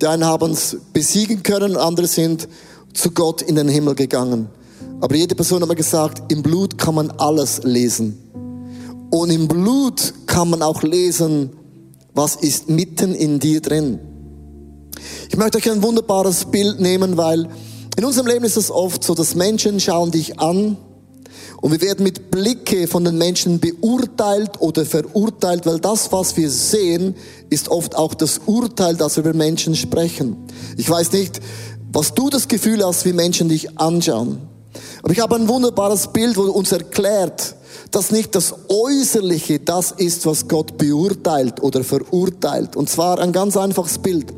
Die 0.00 0.06
einen 0.06 0.24
haben 0.24 0.52
es 0.52 0.76
besiegen 0.92 1.42
können, 1.42 1.76
andere 1.76 2.06
sind 2.06 2.48
zu 2.92 3.10
Gott 3.10 3.42
in 3.42 3.56
den 3.56 3.68
Himmel 3.68 3.94
gegangen. 3.94 4.48
Aber 5.00 5.16
jede 5.16 5.34
Person 5.34 5.62
hat 5.62 5.68
mir 5.68 5.74
gesagt, 5.74 6.30
im 6.30 6.42
Blut 6.42 6.78
kann 6.78 6.94
man 6.94 7.10
alles 7.12 7.62
lesen. 7.64 8.18
Und 9.10 9.30
im 9.30 9.48
Blut 9.48 10.14
kann 10.26 10.50
man 10.50 10.62
auch 10.62 10.82
lesen, 10.82 11.50
was 12.14 12.36
ist 12.36 12.68
mitten 12.68 13.14
in 13.14 13.38
dir 13.38 13.60
drin. 13.60 13.98
Ich 15.28 15.36
möchte 15.36 15.58
euch 15.58 15.70
ein 15.70 15.82
wunderbares 15.82 16.46
Bild 16.46 16.80
nehmen, 16.80 17.16
weil 17.16 17.48
in 17.96 18.04
unserem 18.04 18.26
Leben 18.26 18.44
ist 18.44 18.56
es 18.56 18.70
oft 18.70 19.02
so, 19.02 19.14
dass 19.14 19.34
Menschen 19.34 19.80
schauen 19.80 20.10
dich 20.10 20.38
an 20.38 20.76
und 21.60 21.70
wir 21.70 21.80
werden 21.80 22.02
mit 22.02 22.30
Blicke 22.30 22.88
von 22.88 23.04
den 23.04 23.18
Menschen 23.18 23.60
beurteilt 23.60 24.60
oder 24.60 24.84
verurteilt, 24.84 25.64
weil 25.64 25.78
das, 25.78 26.10
was 26.10 26.36
wir 26.36 26.50
sehen, 26.50 27.14
ist 27.50 27.68
oft 27.68 27.96
auch 27.96 28.14
das 28.14 28.40
Urteil, 28.46 28.96
das 28.96 29.16
wir 29.16 29.24
über 29.24 29.34
Menschen 29.34 29.76
sprechen. 29.76 30.36
Ich 30.76 30.90
weiß 30.90 31.12
nicht, 31.12 31.40
was 31.92 32.14
du 32.14 32.30
das 32.30 32.48
Gefühl 32.48 32.84
hast, 32.84 33.04
wie 33.04 33.12
Menschen 33.12 33.48
dich 33.48 33.78
anschauen. 33.78 34.38
Aber 35.02 35.12
ich 35.12 35.20
habe 35.20 35.36
ein 35.36 35.48
wunderbares 35.48 36.08
Bild, 36.08 36.36
wo 36.36 36.42
uns 36.42 36.72
erklärt, 36.72 37.54
dass 37.94 38.10
nicht 38.10 38.34
das 38.34 38.54
Äußerliche 38.68 39.60
das 39.60 39.92
ist, 39.92 40.26
was 40.26 40.48
Gott 40.48 40.78
beurteilt 40.78 41.62
oder 41.62 41.84
verurteilt. 41.84 42.76
Und 42.76 42.88
zwar 42.88 43.18
ein 43.18 43.32
ganz 43.32 43.56
einfaches 43.56 43.98
Bild. 43.98 44.32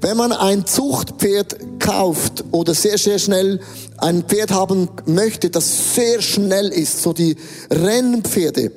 Wenn 0.00 0.16
man 0.16 0.32
ein 0.32 0.66
Zuchtpferd 0.66 1.78
kauft 1.78 2.44
oder 2.50 2.74
sehr, 2.74 2.98
sehr 2.98 3.20
schnell 3.20 3.60
ein 3.98 4.24
Pferd 4.24 4.50
haben 4.50 4.88
möchte, 5.06 5.48
das 5.48 5.94
sehr 5.94 6.20
schnell 6.20 6.68
ist, 6.68 7.02
so 7.02 7.12
die 7.12 7.36
Rennpferde, 7.70 8.72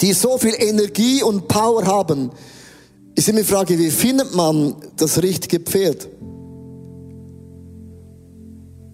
die 0.00 0.14
so 0.14 0.38
viel 0.38 0.54
Energie 0.56 1.22
und 1.22 1.48
Power 1.48 1.84
haben, 1.84 2.30
ist 3.14 3.28
immer 3.28 3.40
die 3.40 3.46
Frage, 3.46 3.78
wie 3.78 3.90
findet 3.90 4.34
man 4.34 4.74
das 4.96 5.22
richtige 5.22 5.60
Pferd? 5.60 6.08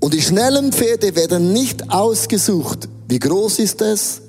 Und 0.00 0.14
die 0.14 0.22
schnellen 0.22 0.72
Pferde 0.72 1.14
werden 1.14 1.52
nicht 1.52 1.92
ausgesucht. 1.92 2.88
Wie 3.08 3.18
groß 3.18 3.58
ist 3.60 3.80
es? 3.80 4.20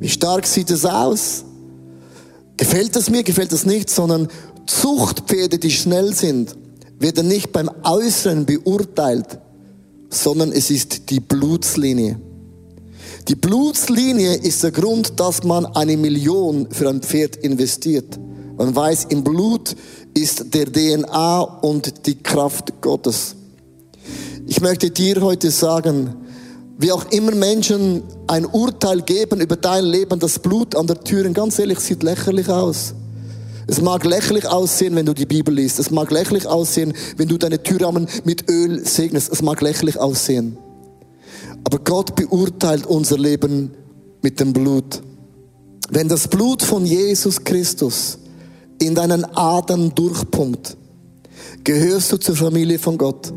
Wie 0.00 0.08
stark 0.08 0.46
sieht 0.46 0.70
es 0.70 0.84
aus? 0.84 1.44
Gefällt 2.56 2.96
es 2.96 3.08
mir, 3.08 3.22
gefällt 3.22 3.52
es 3.52 3.64
nicht, 3.64 3.88
sondern 3.88 4.26
Zuchtpferde, 4.66 5.58
die 5.58 5.70
schnell 5.70 6.12
sind, 6.12 6.56
werden 6.98 7.28
nicht 7.28 7.52
beim 7.52 7.70
Äußeren 7.84 8.44
beurteilt, 8.44 9.38
sondern 10.10 10.50
es 10.50 10.70
ist 10.70 11.10
die 11.10 11.20
Blutslinie. 11.20 12.20
Die 13.28 13.36
Blutslinie 13.36 14.34
ist 14.34 14.64
der 14.64 14.72
Grund, 14.72 15.20
dass 15.20 15.44
man 15.44 15.66
eine 15.66 15.96
Million 15.96 16.68
für 16.70 16.88
ein 16.88 17.02
Pferd 17.02 17.36
investiert. 17.36 18.18
Man 18.56 18.74
weiß, 18.74 19.06
im 19.10 19.22
Blut 19.22 19.76
ist 20.14 20.52
der 20.52 20.66
DNA 20.72 21.40
und 21.40 22.06
die 22.06 22.20
Kraft 22.20 22.80
Gottes. 22.80 23.36
Ich 24.46 24.60
möchte 24.60 24.90
dir 24.90 25.20
heute 25.20 25.52
sagen, 25.52 26.16
wie 26.78 26.92
auch 26.92 27.10
immer 27.10 27.34
Menschen 27.34 28.04
ein 28.28 28.46
Urteil 28.46 29.02
geben 29.02 29.40
über 29.40 29.56
dein 29.56 29.84
Leben, 29.84 30.20
das 30.20 30.38
Blut 30.38 30.76
an 30.76 30.86
der 30.86 31.00
Tür, 31.00 31.28
ganz 31.30 31.58
ehrlich, 31.58 31.80
sieht 31.80 32.04
lächerlich 32.04 32.48
aus. 32.48 32.94
Es 33.66 33.82
mag 33.82 34.04
lächerlich 34.04 34.46
aussehen, 34.46 34.94
wenn 34.94 35.04
du 35.04 35.12
die 35.12 35.26
Bibel 35.26 35.52
liest. 35.52 35.78
Es 35.78 35.90
mag 35.90 36.10
lächerlich 36.10 36.46
aussehen, 36.46 36.94
wenn 37.16 37.28
du 37.28 37.36
deine 37.36 37.62
Türrahmen 37.62 38.06
mit 38.24 38.48
Öl 38.48 38.86
segnest. 38.86 39.30
Es 39.30 39.42
mag 39.42 39.60
lächerlich 39.60 39.98
aussehen. 39.98 40.56
Aber 41.64 41.78
Gott 41.80 42.16
beurteilt 42.16 42.86
unser 42.86 43.18
Leben 43.18 43.72
mit 44.22 44.40
dem 44.40 44.54
Blut. 44.54 45.02
Wenn 45.90 46.08
das 46.08 46.28
Blut 46.28 46.62
von 46.62 46.86
Jesus 46.86 47.44
Christus 47.44 48.18
in 48.80 48.94
deinen 48.94 49.24
Adern 49.36 49.92
durchpumpt, 49.94 50.76
gehörst 51.64 52.12
du 52.12 52.16
zur 52.16 52.36
Familie 52.36 52.78
von 52.78 52.96
Gott. 52.96 53.32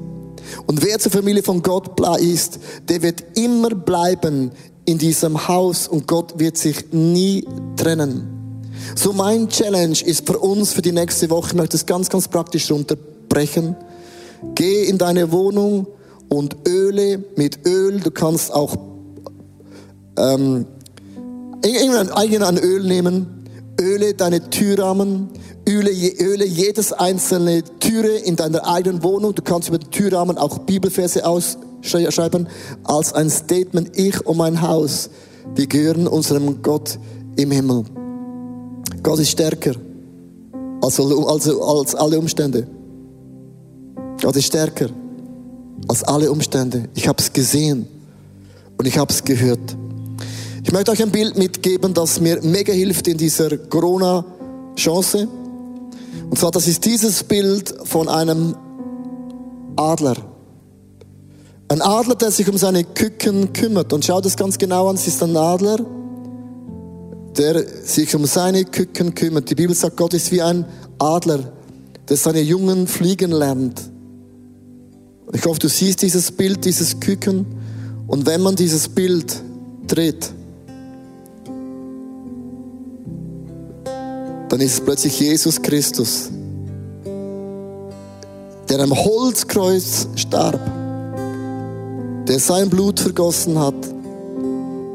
Und 0.65 0.83
wer 0.83 0.99
zur 0.99 1.11
Familie 1.11 1.43
von 1.43 1.61
Gott 1.61 1.99
ist, 2.19 2.59
der 2.89 3.01
wird 3.01 3.23
immer 3.37 3.69
bleiben 3.69 4.51
in 4.85 4.97
diesem 4.97 5.47
Haus 5.47 5.87
und 5.87 6.07
Gott 6.07 6.39
wird 6.39 6.57
sich 6.57 6.91
nie 6.91 7.45
trennen. 7.77 8.41
So 8.95 9.13
mein 9.13 9.47
Challenge 9.47 9.97
ist 10.03 10.25
für 10.25 10.39
uns 10.39 10.73
für 10.73 10.81
die 10.81 10.91
nächste 10.91 11.29
Woche, 11.29 11.49
ich 11.49 11.55
möchte 11.55 11.77
es 11.77 11.85
ganz, 11.85 12.09
ganz 12.09 12.27
praktisch 12.27 12.71
runterbrechen. 12.71 13.75
Geh 14.55 14.85
in 14.85 14.97
deine 14.97 15.31
Wohnung 15.31 15.87
und 16.29 16.57
öle 16.67 17.23
mit 17.35 17.65
Öl. 17.67 17.99
Du 17.99 18.11
kannst 18.11 18.51
auch 18.53 18.75
ähm, 20.17 20.65
irgendein 21.63 22.57
Öl 22.57 22.83
nehmen. 22.83 23.40
Öle 23.81 24.13
deine 24.13 24.49
Türrahmen. 24.49 25.29
Öle, 25.67 25.91
öle 26.19 26.45
jedes 26.45 26.93
einzelne 26.93 27.63
Türe 27.79 28.17
in 28.17 28.35
deiner 28.35 28.67
eigenen 28.67 29.03
Wohnung. 29.03 29.35
Du 29.35 29.41
kannst 29.41 29.69
über 29.69 29.77
den 29.77 29.89
Türrahmen 29.91 30.37
auch 30.37 30.59
Bibelverse 30.59 31.25
ausschreiben 31.25 32.47
als 32.83 33.13
ein 33.13 33.29
Statement. 33.29 33.97
Ich 33.97 34.25
und 34.25 34.37
mein 34.37 34.61
Haus, 34.61 35.09
wir 35.55 35.67
gehören 35.67 36.07
unserem 36.07 36.61
Gott 36.61 36.97
im 37.35 37.51
Himmel. 37.51 37.83
Gott 39.03 39.19
ist 39.19 39.29
stärker 39.29 39.73
als, 40.81 40.99
als, 40.99 41.49
als 41.49 41.95
alle 41.95 42.19
Umstände. 42.19 42.67
Gott 44.21 44.35
ist 44.35 44.45
stärker 44.45 44.89
als 45.87 46.03
alle 46.03 46.31
Umstände. 46.31 46.89
Ich 46.93 47.07
habe 47.07 47.19
es 47.19 47.33
gesehen 47.33 47.87
und 48.77 48.87
ich 48.87 48.97
habe 48.97 49.11
es 49.11 49.23
gehört. 49.23 49.75
Ich 50.63 50.71
möchte 50.71 50.91
euch 50.91 51.01
ein 51.01 51.11
Bild 51.11 51.37
mitgeben, 51.37 51.93
das 51.93 52.19
mir 52.19 52.39
mega 52.43 52.71
hilft 52.71 53.07
in 53.07 53.17
dieser 53.17 53.57
Corona-Chance. 53.57 55.27
Und 56.29 56.37
zwar, 56.37 56.51
das 56.51 56.67
ist 56.67 56.85
dieses 56.85 57.23
Bild 57.23 57.73
von 57.83 58.07
einem 58.07 58.55
Adler. 59.75 60.15
Ein 61.67 61.81
Adler, 61.81 62.15
der 62.15 62.31
sich 62.31 62.47
um 62.47 62.57
seine 62.57 62.83
Küken 62.83 63.53
kümmert. 63.53 63.91
Und 63.91 64.05
schaut 64.05 64.25
es 64.25 64.37
ganz 64.37 64.57
genau 64.57 64.87
an, 64.87 64.95
es 64.95 65.07
ist 65.07 65.23
ein 65.23 65.35
Adler, 65.35 65.77
der 67.37 67.65
sich 67.83 68.13
um 68.15 68.25
seine 68.25 68.63
Küken 68.65 69.15
kümmert. 69.15 69.49
Die 69.49 69.55
Bibel 69.55 69.75
sagt, 69.75 69.97
Gott 69.97 70.13
ist 70.13 70.31
wie 70.31 70.41
ein 70.41 70.65
Adler, 70.99 71.51
der 72.07 72.17
seine 72.17 72.41
Jungen 72.41 72.87
fliegen 72.87 73.31
lernt. 73.31 73.81
Ich 75.33 75.45
hoffe, 75.45 75.59
du 75.59 75.69
siehst 75.69 76.01
dieses 76.01 76.31
Bild, 76.31 76.65
dieses 76.65 76.99
Küken. 76.99 77.45
Und 78.05 78.25
wenn 78.25 78.41
man 78.41 78.55
dieses 78.55 78.89
Bild 78.89 79.41
dreht, 79.87 80.33
dann 84.51 84.59
ist 84.59 84.73
es 84.73 84.81
plötzlich 84.81 85.17
Jesus 85.17 85.61
Christus, 85.61 86.29
der 88.67 88.81
am 88.81 88.93
Holzkreuz 88.93 90.09
starb, 90.17 90.59
der 92.27 92.37
sein 92.37 92.69
Blut 92.69 92.99
vergossen 92.99 93.57
hat, 93.57 93.75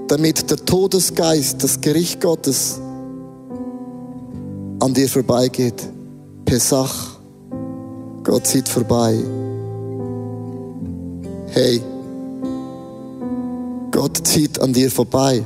damit 0.08 0.50
der 0.50 0.58
Todesgeist, 0.58 1.64
das 1.64 1.80
Gericht 1.80 2.20
Gottes 2.20 2.78
an 4.78 4.92
dir 4.92 5.08
vorbeigeht. 5.08 5.88
Pesach, 6.44 7.16
Gott 8.24 8.46
sieht 8.46 8.68
vorbei. 8.68 9.16
hey, 11.52 11.80
Gott 13.90 14.18
zieht 14.26 14.60
an 14.60 14.74
dir 14.74 14.90
vorbei. 14.90 15.42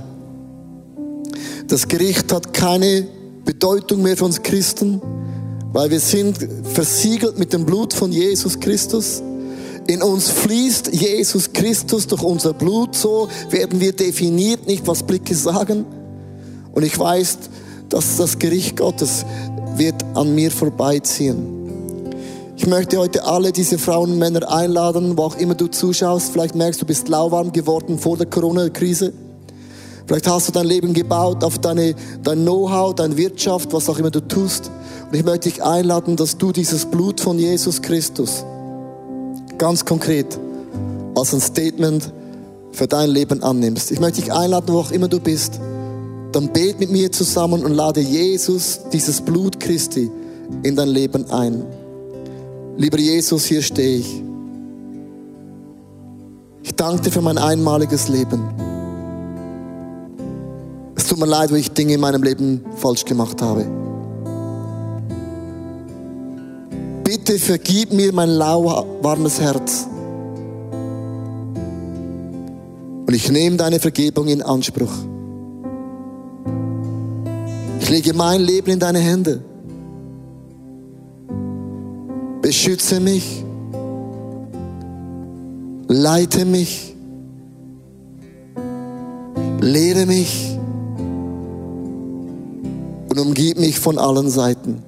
Das 1.68 1.87
Gericht 1.87 2.33
hat 2.33 2.53
keine 2.53 3.20
Bedeutung 3.44 4.03
mehr 4.03 4.16
für 4.16 4.24
uns 4.24 4.42
Christen, 4.42 5.00
weil 5.72 5.90
wir 5.90 6.00
sind 6.00 6.38
versiegelt 6.64 7.38
mit 7.38 7.53
dem 7.53 7.64
Blut 7.64 7.92
von 7.94 8.12
Jesus 8.12 8.59
Christus. 8.59 9.22
In 9.87 10.03
uns 10.03 10.29
fließt 10.29 10.92
Jesus 10.92 11.53
Christus 11.53 12.07
durch 12.07 12.22
unser 12.22 12.53
Blut, 12.53 12.94
so 12.94 13.29
werden 13.50 13.81
wir 13.81 13.92
definiert, 13.92 14.66
nicht 14.66 14.87
was 14.87 15.03
Blicke 15.03 15.35
sagen. 15.35 15.85
Und 16.72 16.85
ich 16.85 16.98
weiß, 16.98 17.38
dass 17.88 18.16
das 18.16 18.38
Gericht 18.38 18.76
Gottes 18.76 19.24
wird 19.76 20.05
an 20.14 20.35
mir 20.35 20.50
vorbeiziehen. 20.50 21.61
Ich 22.57 22.66
möchte 22.66 22.98
heute 22.98 23.24
alle 23.24 23.53
diese 23.53 23.79
Frauen 23.79 24.12
und 24.12 24.18
Männer 24.18 24.53
einladen, 24.53 25.16
wo 25.16 25.22
auch 25.22 25.37
immer 25.38 25.55
du 25.55 25.66
zuschaust. 25.66 26.31
Vielleicht 26.31 26.55
merkst 26.55 26.83
du, 26.83 26.87
bist 26.87 27.09
lauwarm 27.09 27.53
geworden 27.53 27.98
vor 27.98 28.18
der 28.18 28.26
Corona-Krise. 28.26 29.14
Vielleicht 30.11 30.27
hast 30.27 30.49
du 30.49 30.53
dein 30.53 30.66
Leben 30.66 30.92
gebaut 30.92 31.44
auf 31.44 31.61
deine, 31.61 31.94
dein 32.25 32.42
Know-how, 32.42 32.96
deine 32.96 33.16
Wirtschaft, 33.16 33.73
was 33.73 33.88
auch 33.88 33.96
immer 33.96 34.11
du 34.11 34.18
tust. 34.18 34.68
Und 35.07 35.16
ich 35.16 35.25
möchte 35.25 35.49
dich 35.49 35.62
einladen, 35.62 36.16
dass 36.16 36.37
du 36.37 36.51
dieses 36.51 36.85
Blut 36.85 37.20
von 37.20 37.38
Jesus 37.38 37.81
Christus 37.81 38.44
ganz 39.57 39.85
konkret 39.85 40.37
als 41.14 41.33
ein 41.33 41.40
Statement 41.40 42.12
für 42.73 42.88
dein 42.88 43.11
Leben 43.11 43.40
annimmst. 43.44 43.92
Ich 43.92 44.01
möchte 44.01 44.20
dich 44.20 44.33
einladen, 44.33 44.75
wo 44.75 44.81
auch 44.81 44.90
immer 44.90 45.07
du 45.07 45.20
bist. 45.20 45.61
Dann 46.33 46.53
bet 46.53 46.81
mit 46.81 46.90
mir 46.90 47.12
zusammen 47.12 47.64
und 47.64 47.75
lade 47.75 48.01
Jesus, 48.01 48.81
dieses 48.92 49.20
Blut 49.20 49.61
Christi, 49.61 50.11
in 50.64 50.75
dein 50.75 50.88
Leben 50.88 51.31
ein. 51.31 51.62
Lieber 52.77 52.99
Jesus, 52.99 53.44
hier 53.44 53.62
stehe 53.62 53.99
ich. 53.99 54.25
Ich 56.64 56.75
danke 56.75 57.03
dir 57.03 57.12
für 57.12 57.23
mein 57.23 57.38
einmaliges 57.38 58.09
Leben. 58.09 58.80
Tut 61.11 61.18
mir 61.18 61.27
leid, 61.27 61.51
wo 61.51 61.57
ich 61.57 61.73
Dinge 61.73 61.94
in 61.94 62.01
meinem 62.01 62.23
Leben 62.23 62.64
falsch 62.77 63.05
gemacht 63.05 63.42
habe. 63.42 63.66
Bitte 67.03 67.37
vergib 67.37 67.92
mir 67.92 68.12
mein 68.12 68.29
lauwarmes 68.29 69.40
Herz. 69.40 69.88
Und 73.09 73.12
ich 73.12 73.29
nehme 73.29 73.57
deine 73.57 73.81
Vergebung 73.81 74.29
in 74.29 74.40
Anspruch. 74.40 74.92
Ich 77.81 77.90
lege 77.90 78.14
mein 78.14 78.40
Leben 78.40 78.70
in 78.70 78.79
deine 78.79 79.01
Hände. 79.01 79.42
Beschütze 82.40 83.01
mich. 83.01 83.44
Leite 85.88 86.44
mich. 86.44 86.94
Lehre 89.61 90.07
mich. 90.07 90.50
Umgib 93.21 93.59
mich 93.59 93.79
von 93.79 93.99
allen 93.99 94.31
Seiten 94.31 94.83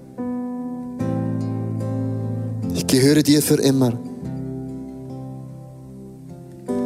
gehöre 2.92 3.22
dir 3.22 3.40
für 3.40 3.54
immer. 3.54 3.92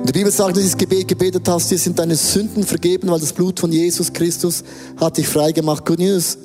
Die 0.07 0.13
Bibel 0.13 0.31
sagt, 0.31 0.51
dass 0.51 0.55
du 0.55 0.61
dieses 0.61 0.77
Gebet 0.77 1.09
gebetet 1.09 1.49
hast, 1.49 1.69
dir 1.69 1.79
sind 1.79 1.99
deine 1.99 2.15
Sünden 2.15 2.63
vergeben, 2.63 3.09
weil 3.11 3.19
das 3.19 3.33
Blut 3.33 3.59
von 3.59 3.73
Jesus 3.73 4.13
Christus 4.13 4.63
hat 4.99 5.17
dich 5.17 5.27
frei 5.27 5.51
gemacht. 5.51 5.85
Good 5.85 5.99
News. 5.99 6.39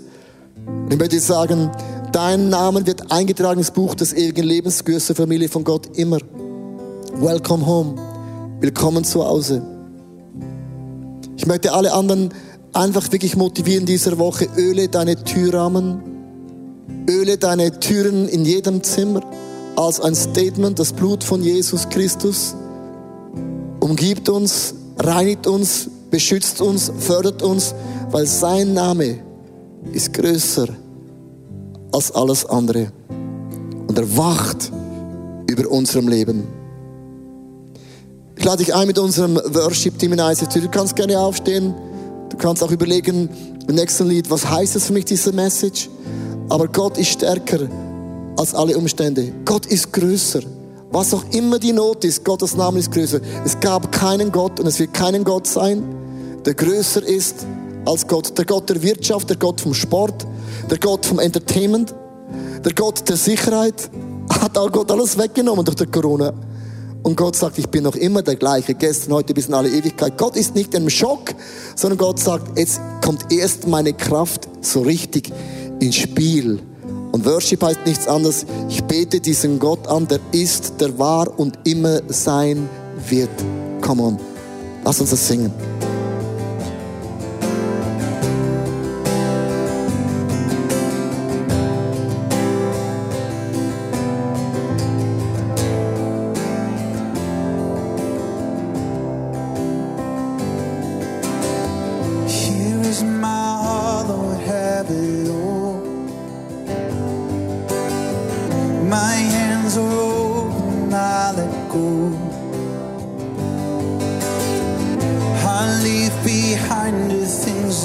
Ich 0.89 0.97
möchte 0.97 1.15
dir 1.15 1.21
sagen, 1.21 1.69
dein 2.11 2.49
Name 2.49 2.87
wird 2.87 3.11
eingetragen 3.11 3.59
ins 3.59 3.69
Buch 3.69 3.93
des 3.93 4.13
ewigen 4.13 4.43
Lebens, 4.43 4.83
größte 4.83 5.13
Familie 5.13 5.47
von 5.47 5.63
Gott 5.63 5.95
immer. 5.95 6.17
Welcome 7.17 7.63
home. 7.63 7.93
Willkommen 8.61 9.03
zu 9.03 9.23
Hause. 9.23 9.61
Ich 11.37 11.45
möchte 11.45 11.71
alle 11.71 11.93
anderen 11.93 12.33
einfach 12.73 13.11
wirklich 13.11 13.35
motivieren 13.35 13.85
dieser 13.85 14.17
Woche. 14.17 14.47
Öle 14.57 14.87
deine 14.87 15.23
Türrahmen. 15.23 16.01
Öle 17.09 17.37
deine 17.37 17.79
Türen 17.79 18.27
in 18.27 18.45
jedem 18.45 18.83
Zimmer 18.83 19.21
als 19.75 19.99
ein 19.99 20.15
Statement, 20.15 20.77
das 20.77 20.93
Blut 20.93 21.23
von 21.23 21.43
Jesus 21.43 21.89
Christus 21.89 22.55
umgibt 23.79 24.29
uns, 24.29 24.73
reinigt 24.97 25.47
uns, 25.47 25.89
beschützt 26.09 26.61
uns, 26.61 26.91
fördert 26.99 27.41
uns, 27.41 27.73
weil 28.09 28.25
sein 28.25 28.73
Name 28.73 29.19
ist 29.91 30.13
größer 30.13 30.67
als 31.91 32.11
alles 32.11 32.45
andere. 32.45 32.91
Und 33.87 33.97
er 33.97 34.17
wacht 34.17 34.71
über 35.49 35.69
unserem 35.69 36.07
Leben. 36.07 36.47
Ich 38.37 38.45
lade 38.45 38.63
dich 38.63 38.73
ein 38.73 38.87
mit 38.87 38.97
unserem 38.97 39.35
Worship-Team 39.35 40.13
in 40.13 40.19
ICT. 40.19 40.55
Du 40.55 40.69
kannst 40.69 40.95
gerne 40.95 41.19
aufstehen. 41.19 41.73
Du 42.31 42.37
kannst 42.37 42.63
auch 42.63 42.71
überlegen, 42.71 43.29
im 43.67 43.75
nächsten 43.75 44.07
Lied, 44.07 44.29
was 44.29 44.49
heißt 44.49 44.75
es 44.75 44.85
für 44.85 44.93
mich, 44.93 45.05
diese 45.05 45.33
Message? 45.33 45.89
Aber 46.49 46.67
Gott 46.67 46.97
ist 46.97 47.09
stärker 47.09 47.67
als 48.37 48.55
alle 48.55 48.77
Umstände. 48.77 49.33
Gott 49.45 49.65
ist 49.65 49.91
größer. 49.91 50.41
Was 50.91 51.13
auch 51.13 51.23
immer 51.31 51.59
die 51.59 51.73
Not 51.73 52.03
ist, 52.03 52.23
Gottes 52.25 52.55
Name 52.55 52.79
ist 52.79 52.91
größer. 52.91 53.19
Es 53.45 53.59
gab 53.59 53.91
keinen 53.91 54.31
Gott 54.31 54.59
und 54.59 54.67
es 54.67 54.79
wird 54.79 54.93
keinen 54.93 55.23
Gott 55.23 55.47
sein, 55.47 55.83
der 56.45 56.53
größer 56.53 57.03
ist 57.03 57.45
als 57.85 58.07
Gott. 58.07 58.37
Der 58.37 58.45
Gott 58.45 58.69
der 58.69 58.81
Wirtschaft, 58.81 59.29
der 59.29 59.37
Gott 59.37 59.61
vom 59.61 59.73
Sport, 59.73 60.25
der 60.69 60.77
Gott 60.77 61.05
vom 61.05 61.19
Entertainment, 61.19 61.93
der 62.63 62.73
Gott 62.73 63.07
der 63.07 63.17
Sicherheit, 63.17 63.89
hat 64.41 64.57
auch 64.57 64.71
Gott 64.71 64.89
alles 64.91 65.17
weggenommen 65.17 65.65
durch 65.65 65.77
die 65.77 65.85
Corona. 65.85 66.33
Und 67.03 67.15
Gott 67.15 67.35
sagt, 67.35 67.57
ich 67.57 67.67
bin 67.67 67.83
noch 67.83 67.95
immer 67.95 68.21
der 68.21 68.35
gleiche, 68.35 68.75
gestern, 68.75 69.13
heute 69.13 69.33
bis 69.33 69.47
in 69.47 69.53
alle 69.53 69.69
Ewigkeit. 69.69 70.17
Gott 70.17 70.35
ist 70.35 70.53
nicht 70.53 70.73
im 70.75 70.89
Schock, 70.89 71.33
sondern 71.75 71.97
Gott 71.97 72.19
sagt, 72.19 72.57
jetzt 72.59 72.79
kommt 73.03 73.31
erst 73.31 73.67
meine 73.67 73.93
Kraft 73.93 74.47
so 74.61 74.81
richtig 74.81 75.31
ins 75.79 75.95
Spiel. 75.95 76.59
Und 77.11 77.25
Worship 77.25 77.63
heißt 77.63 77.85
nichts 77.85 78.07
anderes, 78.07 78.45
ich 78.69 78.83
bete 78.83 79.19
diesen 79.19 79.59
Gott 79.59 79.87
an, 79.87 80.07
der 80.07 80.19
ist, 80.31 80.79
der 80.79 80.97
war 80.97 81.39
und 81.39 81.57
immer 81.65 82.01
sein 82.07 82.69
wird. 83.09 83.29
Come 83.81 84.03
on, 84.03 84.19
lass 84.85 85.01
uns 85.01 85.09
das 85.09 85.27
singen. 85.27 85.51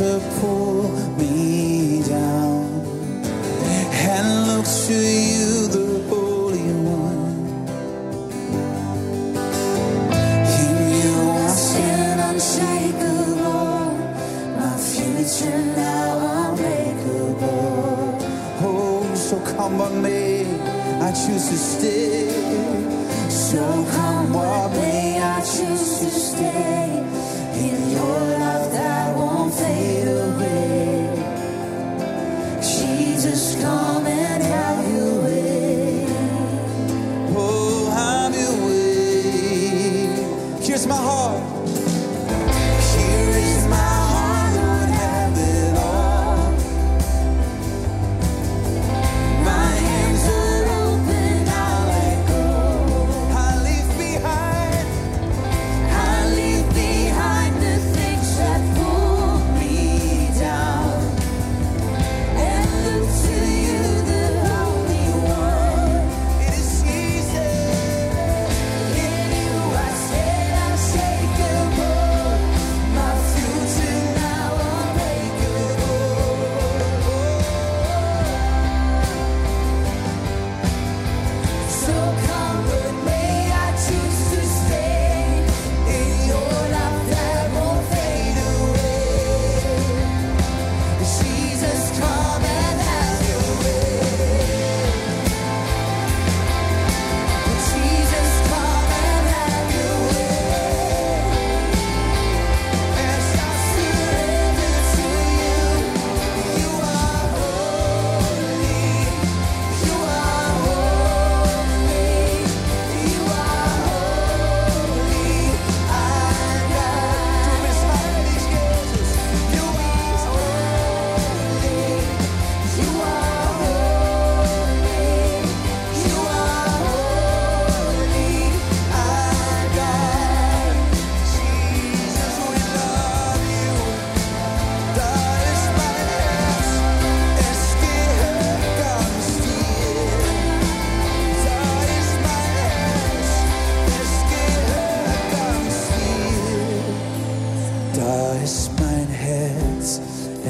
a 0.01 0.20
pool. 0.40 0.66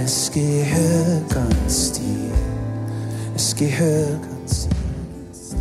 Es 0.05 0.31
gehört 0.31 1.31
ganz 1.31 1.93
dir. 1.93 2.31
Es 3.35 3.57
gehört 3.57 4.21
ganz 4.31 4.69
dir. 4.69 5.57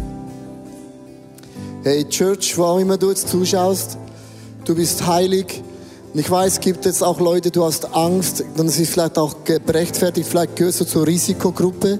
Hey 1.84 2.04
Church, 2.04 2.58
wo 2.58 2.78
immer 2.78 2.98
du 2.98 3.12
jetzt 3.12 3.30
zuschaust, 3.30 3.98
du 4.66 4.76
bist 4.76 5.08
heilig. 5.08 5.64
Und 6.14 6.20
ich 6.20 6.30
weiß, 6.30 6.54
es 6.54 6.60
gibt 6.60 6.84
jetzt 6.84 7.02
auch 7.02 7.22
Leute, 7.22 7.50
du 7.50 7.64
hast 7.64 7.96
Angst, 7.96 8.44
dann 8.58 8.68
ist 8.68 8.78
es 8.78 8.90
vielleicht 8.90 9.18
auch 9.18 9.38
gerechtfertigt, 9.46 10.28
vielleicht 10.28 10.58
gehörst 10.58 10.82
du 10.82 10.86
zur 10.86 11.08
Risikogruppe. 11.08 12.00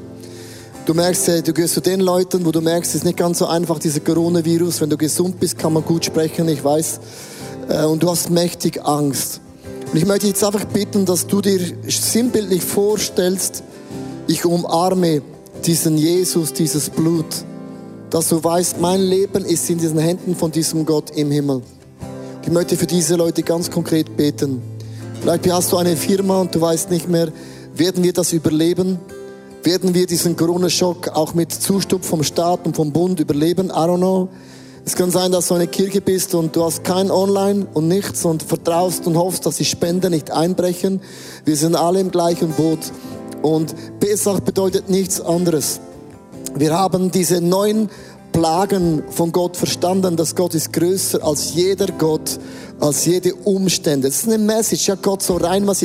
Du 0.86 0.94
merkst, 0.94 1.48
du 1.48 1.54
gehörst 1.54 1.76
zu 1.76 1.82
den 1.82 2.02
Leuten, 2.02 2.46
wo 2.46 2.52
du 2.52 2.60
merkst, 2.60 2.92
es 2.92 2.96
ist 2.96 3.06
nicht 3.06 3.18
ganz 3.18 3.40
so 3.40 3.46
einfach, 3.46 3.80
dieser 3.80 4.02
Coronavirus. 4.02 4.82
Wenn 4.82 4.90
du 4.90 4.98
gesund 4.98 5.40
bist, 5.40 5.58
kann 5.58 5.72
man 5.72 5.86
gut 5.86 6.04
sprechen, 6.04 6.50
ich 6.50 6.62
weiß. 6.62 7.00
Äh, 7.70 7.86
und 7.86 8.04
du 8.04 8.10
hast 8.10 8.30
mächtig 8.30 8.84
Angst. 8.84 9.40
Und 9.92 9.98
ich 9.98 10.06
möchte 10.06 10.28
jetzt 10.28 10.44
einfach 10.44 10.66
bitten, 10.66 11.06
dass 11.06 11.28
du 11.28 11.42
dir 11.42 11.60
sinnbildlich 11.88 12.64
vorstellst, 12.64 13.64
ich 14.28 14.46
umarme 14.46 15.22
diesen 15.66 15.98
Jesus, 15.98 16.54
dieses 16.54 16.90
Blut 16.90 17.26
dass 18.16 18.30
du 18.30 18.42
weißt, 18.42 18.80
mein 18.80 19.02
Leben 19.02 19.44
ist 19.44 19.70
in 19.70 19.78
diesen 19.78 20.00
Händen 20.00 20.38
von 20.38 20.50
diesem 20.50 20.86
Gott 20.86 21.10
im 21.18 21.32
Himmel. 21.32 21.62
Ich 22.44 22.50
möchte 22.50 22.78
für 22.78 22.86
diese 22.86 23.18
Leute 23.18 23.44
ganz 23.44 23.70
konkret 23.70 24.16
beten. 24.16 24.62
Vielleicht 25.20 25.52
hast 25.52 25.74
du 25.74 25.78
eine 25.78 25.98
Firma 25.98 26.40
und 26.40 26.56
du 26.56 26.62
weißt 26.62 26.92
nicht 26.92 27.10
mehr, 27.10 27.28
werden 27.74 28.04
wir 28.06 28.14
das 28.14 28.32
überleben? 28.32 29.00
Werden 29.64 29.94
wir 29.94 30.06
diesen 30.06 30.38
Corona-Schock 30.38 31.10
auch 31.10 31.34
mit 31.34 31.52
Zustup 31.52 32.06
vom 32.06 32.24
Staat 32.24 32.66
und 32.66 32.78
vom 32.78 32.94
Bund 32.94 33.20
überleben? 33.20 33.68
I 33.68 33.72
don't 33.72 33.98
know. 33.98 34.30
Es 34.88 34.96
kann 34.96 35.10
sein, 35.10 35.32
dass 35.32 35.48
du 35.48 35.56
eine 35.56 35.66
Kirche 35.66 36.00
bist 36.00 36.36
und 36.36 36.56
du 36.56 36.64
hast 36.64 36.84
kein 36.84 37.10
Online 37.10 37.66
und 37.74 37.88
nichts 37.88 38.24
und 38.24 38.44
vertraust 38.44 39.08
und 39.08 39.18
hoffst, 39.18 39.48
dass 39.48 39.56
die 39.56 39.66
Spender 39.66 40.12
nicht 40.12 40.30
einbrechen. 40.30 41.02
Wir 41.44 41.56
sind 41.56 41.76
alle 41.76 42.00
im 42.00 42.12
gleichen 42.12 42.52
Boot. 42.52 42.78
Und 43.42 43.74
Pesach 44.00 44.42
bedeutet 44.42 44.88
nichts 44.88 45.20
anderes. 45.20 45.80
Wir 46.54 46.78
haben 46.78 47.10
diese 47.10 47.42
neun 47.42 47.90
Plagen 48.32 49.02
von 49.10 49.32
Gott 49.32 49.58
verstanden, 49.58 50.18
dass 50.18 50.36
Gott 50.36 50.54
ist 50.54 50.72
größer 50.72 51.24
als 51.24 51.56
jeder 51.56 51.88
Gott, 51.98 52.40
als 52.80 53.06
jede 53.06 53.34
Umstände. 53.34 54.08
Das 54.08 54.18
ist 54.18 54.28
eine 54.28 54.38
Message, 54.38 54.88
ja 54.88 54.96
Gott 55.02 55.24
so 55.24 55.38
rein 55.38 55.66
was 55.66 55.84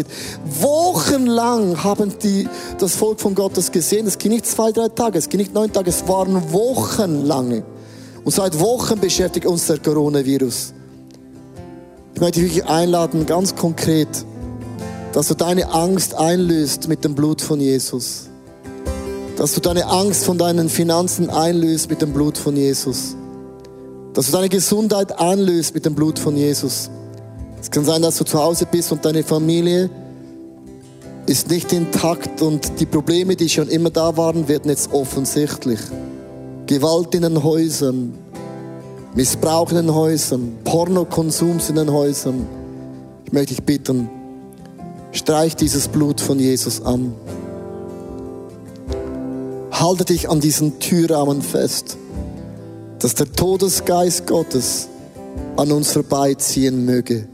Wochenlang 0.61 1.83
haben 1.83 2.13
die, 2.23 2.47
das 2.79 2.97
Volk 2.97 3.19
von 3.19 3.35
Gott 3.35 3.57
das 3.57 3.73
gesehen. 3.73 4.07
Es 4.07 4.19
ging 4.19 4.33
nicht 4.33 4.45
zwei, 4.45 4.73
drei 4.73 4.89
Tage, 4.89 5.19
es 5.19 5.31
ging 5.31 5.41
nicht 5.41 5.55
neun 5.55 5.73
Tage, 5.73 5.89
es 5.89 6.07
waren 6.07 6.53
wochenlange. 6.53 7.63
Und 8.25 8.33
seit 8.33 8.59
Wochen 8.59 8.99
beschäftigt 9.01 9.47
uns 9.47 9.67
der 9.67 9.79
Coronavirus. 9.79 10.75
Ich 12.15 12.21
möchte 12.21 12.41
dich 12.41 12.65
einladen, 12.65 13.27
ganz 13.27 13.55
konkret, 13.55 14.09
dass 15.13 15.29
du 15.29 15.35
deine 15.35 15.73
Angst 15.73 16.15
einlöst 16.15 16.89
mit 16.89 17.05
dem 17.05 17.15
Blut 17.15 17.41
von 17.41 17.61
Jesus 17.61 18.31
dass 19.41 19.55
du 19.55 19.61
deine 19.63 19.87
Angst 19.87 20.25
von 20.25 20.37
deinen 20.37 20.69
Finanzen 20.69 21.31
einlöst 21.31 21.89
mit 21.89 22.03
dem 22.03 22.13
Blut 22.13 22.37
von 22.37 22.55
Jesus. 22.55 23.17
Dass 24.13 24.27
du 24.27 24.33
deine 24.33 24.51
Gesundheit 24.51 25.19
einlöst 25.19 25.75
mit 25.75 25.87
dem 25.87 25.95
Blut 25.95 26.19
von 26.19 26.37
Jesus. 26.37 26.91
Es 27.59 27.71
kann 27.71 27.87
sein, 27.87 28.03
dass 28.03 28.19
du 28.19 28.25
zu 28.25 28.39
Hause 28.39 28.67
bist 28.71 28.93
und 28.93 29.03
deine 29.03 29.23
Familie 29.23 29.89
ist 31.25 31.49
nicht 31.49 31.73
intakt 31.73 32.43
und 32.43 32.81
die 32.81 32.85
Probleme, 32.85 33.35
die 33.35 33.49
schon 33.49 33.69
immer 33.69 33.89
da 33.89 34.15
waren, 34.19 34.47
werden 34.47 34.69
jetzt 34.71 34.93
offensichtlich. 34.93 35.81
Gewalt 36.71 37.17
in 37.17 37.23
den 37.23 37.43
Häusern, 37.43 38.15
Missbrauch 39.17 39.71
in 39.71 39.77
den 39.77 39.93
Häusern, 39.93 40.57
Pornokonsums 40.63 41.69
in 41.69 41.75
den 41.75 41.93
Häusern. 41.93 42.47
Ich 43.25 43.33
möchte 43.33 43.57
dich 43.57 43.65
bitten, 43.65 44.09
streich 45.11 45.57
dieses 45.57 45.89
Blut 45.89 46.21
von 46.21 46.39
Jesus 46.39 46.81
an. 46.81 47.13
Halte 49.73 50.05
dich 50.05 50.31
an 50.31 50.39
diesen 50.39 50.79
Türrahmen 50.79 51.43
fest, 51.43 51.99
dass 53.01 53.17
der 53.17 53.33
Todesgeist 53.33 54.29
Gottes 54.29 54.87
an 55.57 55.73
uns 55.73 55.91
vorbeiziehen 55.91 56.85
möge. 56.85 57.27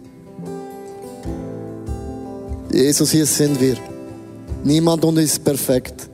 Jesus, 2.73 3.11
hier 3.11 3.27
sind 3.27 3.61
wir. 3.61 3.77
Niemand 4.65 5.05
und 5.05 5.19
ist 5.19 5.45
perfekt. 5.45 6.09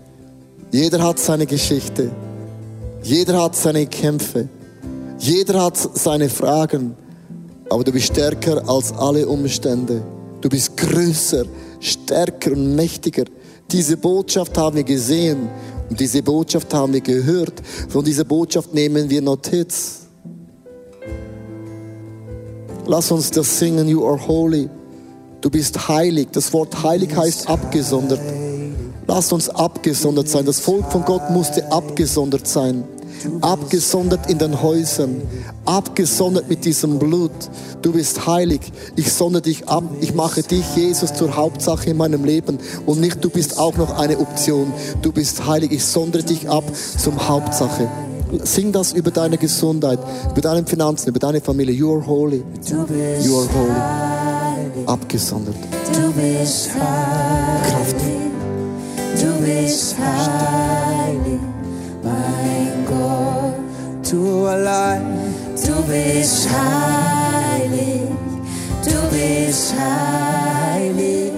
Jeder 0.73 1.01
hat 1.05 1.21
seine 1.21 1.47
Geschichte. 1.47 2.11
Jeder 3.03 3.43
hat 3.43 3.57
seine 3.57 3.87
Kämpfe. 3.87 4.49
Jeder 5.19 5.65
hat 5.65 5.77
seine 5.77 6.29
Fragen. 6.29 6.95
Aber 7.69 7.85
du 7.85 7.93
bist 7.93 8.07
stärker 8.07 8.69
als 8.69 8.93
alle 8.93 9.27
Umstände. 9.27 10.03
Du 10.41 10.49
bist 10.49 10.77
größer, 10.77 11.45
stärker 11.81 12.53
und 12.53 12.75
mächtiger. 12.75 13.25
Diese 13.71 13.97
Botschaft 13.97 14.57
haben 14.59 14.77
wir 14.77 14.85
gesehen 14.85 15.49
und 15.89 15.99
diese 15.99 16.23
Botschaft 16.23 16.73
haben 16.75 16.93
wir 16.93 17.01
gehört. 17.01 17.55
Von 17.89 18.05
dieser 18.05 18.25
Botschaft 18.25 18.75
nehmen 18.75 19.09
wir 19.09 19.23
Notiz. 19.23 20.01
Lass 22.87 23.11
uns 23.11 23.31
das 23.31 23.59
singen, 23.59 23.89
You 23.89 24.05
are 24.05 24.27
holy. 24.27 24.69
Du 25.41 25.51
bist 25.51 25.89
heilig. 25.89 26.29
Das 26.33 26.53
Wort 26.53 26.83
heilig 26.83 27.17
heißt 27.17 27.49
abgesondert. 27.49 28.21
Lass 29.15 29.31
uns 29.31 29.51
abgesondert 29.51 30.27
sein. 30.31 30.47
Das 30.47 30.59
Volk 30.59 30.91
von 30.91 31.05
Gott 31.05 31.29
musste 31.29 31.71
abgesondert 31.71 32.49
sein 32.49 32.85
abgesondert 33.41 34.29
in 34.29 34.39
den 34.39 34.63
Häusern, 34.63 35.23
abgesondert 35.65 36.49
mit 36.49 36.65
diesem 36.65 36.99
Blut. 36.99 37.31
Du 37.83 37.93
bist 37.93 38.27
heilig. 38.27 38.73
Ich 38.97 39.13
sondere 39.13 39.43
dich 39.43 39.69
ab. 39.69 39.85
Ich 40.01 40.15
mache 40.15 40.43
dich, 40.43 40.65
Jesus, 40.75 41.13
zur 41.13 41.37
Hauptsache 41.37 41.91
in 41.91 41.99
meinem 41.99 42.25
Leben. 42.25 42.59
Und 42.85 43.01
nicht 43.01 43.23
du 43.23 43.31
bist 43.31 43.59
auch 43.59 43.77
noch 43.77 43.97
eine 43.97 44.19
Option. 44.19 44.73
Du 45.03 45.13
bist 45.13 45.47
heilig. 45.47 45.71
Ich 45.71 45.85
sondere 45.85 46.25
dich 46.25 46.49
ab 46.49 46.65
zum 46.75 47.29
Hauptsache. 47.29 47.89
Sing 48.43 48.73
das 48.73 48.93
über 48.93 49.13
deine 49.13 49.39
Gesundheit, 49.39 50.01
über 50.33 50.41
deine 50.41 50.67
Finanzen, 50.67 51.11
über 51.11 51.21
deine 51.21 51.41
Familie. 51.41 51.75
You 51.75 51.93
are 51.93 52.05
holy. 52.05 52.43
You 53.23 53.39
are 53.39 53.49
holy. 53.55 54.87
Abgesondert. 54.87 55.55
Du 55.95 56.11
bist 56.13 56.71
heilig. 56.75 58.12
Bist 59.45 59.97
heilig. 59.99 61.41
Mein 62.03 62.85
Gott, 62.87 64.11
du 64.11 64.47
allein, 64.47 65.03
du 65.67 65.83
bist 65.83 66.49
heilig, 66.49 68.03
du 68.85 68.99
bist 69.11 69.75
heilig, 69.77 71.33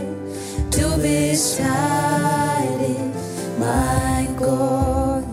du 0.71 1.01
bist 1.01 1.61
heilig, 1.61 2.99
mein 3.59 4.29
Gott, 4.37 5.25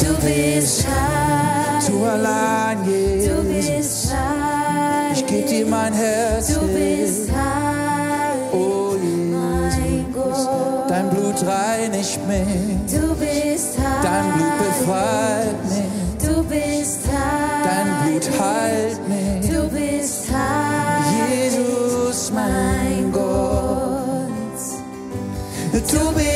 du 0.00 0.26
bist 0.26 0.86
heilig, 0.86 1.88
Du 1.88 2.04
allein, 2.04 2.78
du 2.84 3.42
bist 3.52 4.14
heilig, 4.14 5.12
Ich 5.12 5.26
geb 5.26 5.46
dir 5.46 5.66
mein 5.66 5.92
Herz. 5.92 6.46
du 6.54 6.60
bist 6.68 6.99
reinigt 11.46 12.20
mich. 12.26 13.00
Du 13.00 13.14
bist 13.14 13.78
heilig. 13.78 14.02
Dein 14.02 14.32
Blut 14.32 14.58
befreit 14.58 15.64
mich. 15.68 16.28
Du 16.28 16.42
bist 16.44 17.00
Dein 17.64 18.00
heilig. 18.00 18.20
Blut 18.20 18.40
heilt 18.40 19.08
mich. 19.08 19.50
Du 19.50 19.68
bist 19.68 20.26
heilig. 20.32 21.52
Jesus, 21.52 22.32
mein 22.32 23.12
Gott. 23.12 23.70
Du 25.72 26.12
bist 26.12 26.29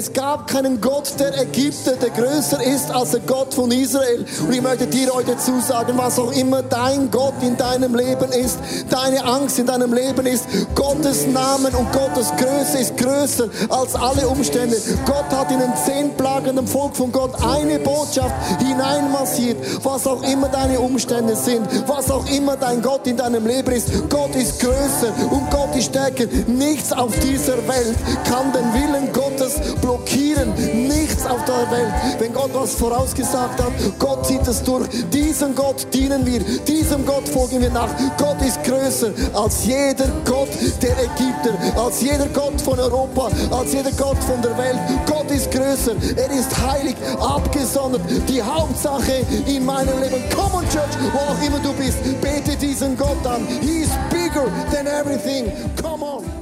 Es 0.00 0.14
gab 0.14 0.46
keinen 0.46 0.80
Gott 0.80 1.12
der 1.18 1.38
Ägypter, 1.38 1.92
der 1.92 2.08
größer 2.08 2.62
ist 2.62 2.90
als 2.90 3.10
der 3.10 3.20
Gott 3.20 3.52
von 3.52 3.70
Israel. 3.70 4.24
Und 4.40 4.54
ich 4.54 4.62
möchte 4.62 4.86
dir 4.86 5.12
heute 5.12 5.36
zusagen, 5.36 5.98
was 5.98 6.18
auch 6.18 6.32
immer 6.32 6.62
dein 6.62 7.10
Gott 7.10 7.34
in 7.42 7.54
deinem 7.54 7.94
Leben 7.94 8.32
ist, 8.32 8.58
deine 8.88 9.22
Angst 9.22 9.58
in 9.58 9.66
deinem 9.66 9.92
Leben 9.92 10.24
ist, 10.24 10.46
Gottes 10.74 11.26
Namen 11.26 11.74
und 11.74 11.92
Gottes 11.92 12.32
Größe 12.38 12.78
ist 12.78 12.96
größer 12.96 13.50
als 13.68 13.94
alle 13.94 14.26
Umstände. 14.26 14.78
Gott 15.04 15.28
hat 15.38 15.50
in 15.50 15.58
den 15.58 15.72
zehn 15.84 16.16
Plagen 16.16 16.56
dem 16.56 16.66
Volk 16.66 16.96
von 16.96 17.12
Gott 17.12 17.34
eine 17.44 17.78
Botschaft 17.80 18.32
hineinmassiert, 18.58 19.58
was 19.84 20.06
auch 20.06 20.22
immer 20.22 20.48
deine 20.48 20.80
Umstände 20.80 21.36
sind, 21.36 21.66
was 21.86 22.10
auch 22.10 22.26
immer 22.30 22.56
dein 22.56 22.80
Gott 22.80 23.06
in 23.06 23.18
deinem 23.18 23.46
Leben 23.46 23.72
ist. 23.72 24.08
Gott 24.08 24.34
ist 24.34 24.60
größer 24.60 25.12
und 25.30 25.50
Gott 25.50 25.76
ist 25.76 25.90
stärker. 25.90 26.24
Nichts 26.46 26.90
auf 26.90 27.12
dieser 27.18 27.58
Welt 27.68 27.96
kann 28.24 28.50
den 28.54 28.72
Willen 28.72 28.90
Willen 29.00 29.12
Gottes 29.50 29.80
blockieren 29.80 30.52
nichts 30.86 31.26
auf 31.26 31.44
der 31.44 31.70
Welt. 31.70 31.92
Wenn 32.18 32.32
Gott 32.32 32.50
was 32.52 32.74
vorausgesagt 32.74 33.60
hat, 33.60 33.72
Gott 33.98 34.26
zieht 34.26 34.46
es 34.46 34.62
durch. 34.62 34.88
Diesem 35.12 35.54
Gott 35.54 35.86
dienen 35.92 36.24
wir, 36.26 36.40
diesem 36.64 37.04
Gott 37.06 37.28
folgen 37.28 37.60
wir 37.60 37.70
nach. 37.70 37.88
Gott 38.18 38.40
ist 38.42 38.62
größer 38.64 39.12
als 39.34 39.64
jeder 39.64 40.06
Gott 40.24 40.48
der 40.82 40.92
Ägypter, 40.92 41.80
als 41.82 42.00
jeder 42.00 42.26
Gott 42.26 42.60
von 42.60 42.78
Europa, 42.78 43.30
als 43.50 43.72
jeder 43.72 43.92
Gott 43.92 44.18
von 44.24 44.40
der 44.42 44.56
Welt. 44.56 44.78
Gott 45.06 45.30
ist 45.30 45.50
größer, 45.50 45.94
er 46.16 46.30
ist 46.30 46.50
heilig, 46.60 46.96
abgesondert. 47.18 48.02
Die 48.28 48.42
Hauptsache 48.42 49.24
in 49.46 49.64
meinem 49.64 50.00
Leben. 50.00 50.22
Come 50.34 50.58
on, 50.58 50.68
Church, 50.68 50.96
wo 51.12 51.18
auch 51.18 51.46
immer 51.46 51.58
du 51.60 51.72
bist, 51.74 51.98
bete 52.20 52.56
diesen 52.56 52.96
Gott 52.96 53.26
an. 53.26 53.46
He 53.60 53.82
is 53.82 53.90
bigger 54.10 54.46
than 54.70 54.86
everything. 54.86 55.52
Come 55.80 56.04
on. 56.04 56.39